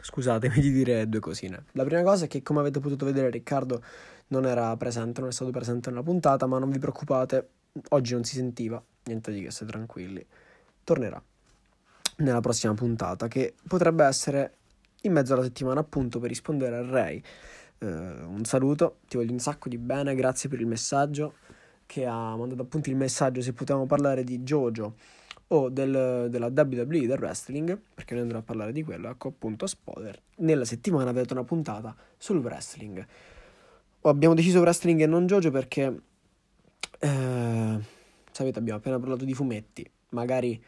scusatemi 0.00 0.60
di 0.60 0.70
dire 0.70 1.08
due 1.08 1.18
cosine. 1.18 1.64
La 1.72 1.82
prima 1.82 2.04
cosa 2.04 2.26
è 2.26 2.28
che 2.28 2.40
come 2.40 2.60
avete 2.60 2.78
potuto 2.78 3.04
vedere 3.04 3.30
Riccardo 3.30 3.82
non 4.28 4.46
era 4.46 4.76
presente, 4.76 5.18
non 5.18 5.30
è 5.30 5.32
stato 5.32 5.50
presente 5.50 5.90
nella 5.90 6.04
puntata, 6.04 6.46
ma 6.46 6.60
non 6.60 6.70
vi 6.70 6.78
preoccupate, 6.78 7.48
oggi 7.88 8.12
non 8.12 8.22
si 8.22 8.36
sentiva, 8.36 8.80
niente 9.06 9.32
di 9.32 9.42
che, 9.42 9.50
state 9.50 9.72
tranquilli. 9.72 10.24
Tornerà 10.84 11.20
nella 12.18 12.40
prossima 12.40 12.74
puntata 12.74 13.26
che 13.26 13.54
potrebbe 13.66 14.04
essere 14.04 14.52
in 15.00 15.14
mezzo 15.14 15.32
alla 15.32 15.42
settimana 15.42 15.80
appunto 15.80 16.20
per 16.20 16.28
rispondere 16.28 16.76
a 16.76 16.88
Ray. 16.88 17.20
Uh, 17.78 17.86
un 17.86 18.44
saluto, 18.44 18.98
ti 19.08 19.16
voglio 19.16 19.32
un 19.32 19.40
sacco 19.40 19.68
di 19.68 19.78
bene, 19.78 20.14
grazie 20.14 20.48
per 20.48 20.60
il 20.60 20.66
messaggio 20.68 21.34
che 21.86 22.04
ha 22.04 22.36
mandato 22.36 22.62
appunto 22.62 22.90
il 22.90 22.96
messaggio 22.96 23.40
se 23.40 23.52
potevamo 23.52 23.86
parlare 23.86 24.24
di 24.24 24.40
Jojo 24.40 24.94
o 25.48 25.68
del, 25.68 26.26
della 26.28 26.46
WWE 26.46 27.06
del 27.06 27.18
wrestling, 27.18 27.78
perché 27.94 28.14
noi 28.14 28.22
andremo 28.24 28.42
a 28.42 28.46
parlare 28.46 28.72
di 28.72 28.82
quello, 28.82 29.08
ecco 29.08 29.28
appunto 29.28 29.66
spoiler. 29.66 30.20
Nella 30.38 30.64
settimana 30.64 31.10
avete 31.10 31.32
una 31.32 31.44
puntata 31.44 31.94
sul 32.18 32.38
wrestling. 32.38 33.06
O 34.00 34.08
abbiamo 34.08 34.34
deciso 34.34 34.60
wrestling 34.60 35.00
e 35.00 35.06
non 35.06 35.26
Jojo 35.26 35.50
perché 35.50 36.00
eh, 36.98 37.78
sapete 38.30 38.58
abbiamo 38.58 38.78
appena 38.78 38.98
parlato 38.98 39.24
di 39.24 39.34
fumetti, 39.34 39.88
magari 40.10 40.60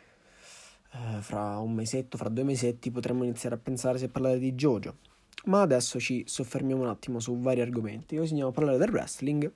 eh, 0.92 1.20
fra 1.20 1.58
un 1.58 1.74
mesetto, 1.74 2.16
fra 2.16 2.28
due 2.28 2.44
mesetti 2.44 2.90
potremmo 2.90 3.24
iniziare 3.24 3.56
a 3.56 3.58
pensare 3.58 3.98
se 3.98 4.08
parlare 4.08 4.38
di 4.38 4.52
Jojo. 4.52 4.96
Ma 5.46 5.62
adesso 5.62 5.98
ci 5.98 6.24
soffermiamo 6.26 6.82
un 6.82 6.88
attimo 6.88 7.20
su 7.20 7.38
vari 7.38 7.60
argomenti. 7.60 8.16
Oggi 8.16 8.30
andiamo 8.30 8.50
a 8.50 8.52
parlare 8.54 8.78
del 8.78 8.90
wrestling 8.90 9.50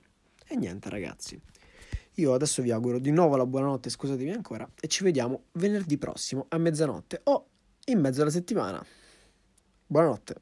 e 0.47 0.55
niente 0.55 0.89
ragazzi. 0.89 1.39
Io 2.17 2.33
adesso 2.33 2.61
vi 2.61 2.71
auguro 2.71 2.99
di 2.99 3.11
nuovo 3.11 3.35
la 3.35 3.45
buonanotte, 3.45 3.89
scusatevi 3.89 4.29
ancora, 4.29 4.69
e 4.79 4.87
ci 4.87 5.03
vediamo 5.03 5.45
venerdì 5.53 5.97
prossimo 5.97 6.45
a 6.49 6.57
mezzanotte 6.57 7.21
o 7.23 7.47
in 7.85 7.99
mezzo 7.99 8.21
alla 8.21 8.29
settimana. 8.29 8.85
Buonanotte. 9.87 10.35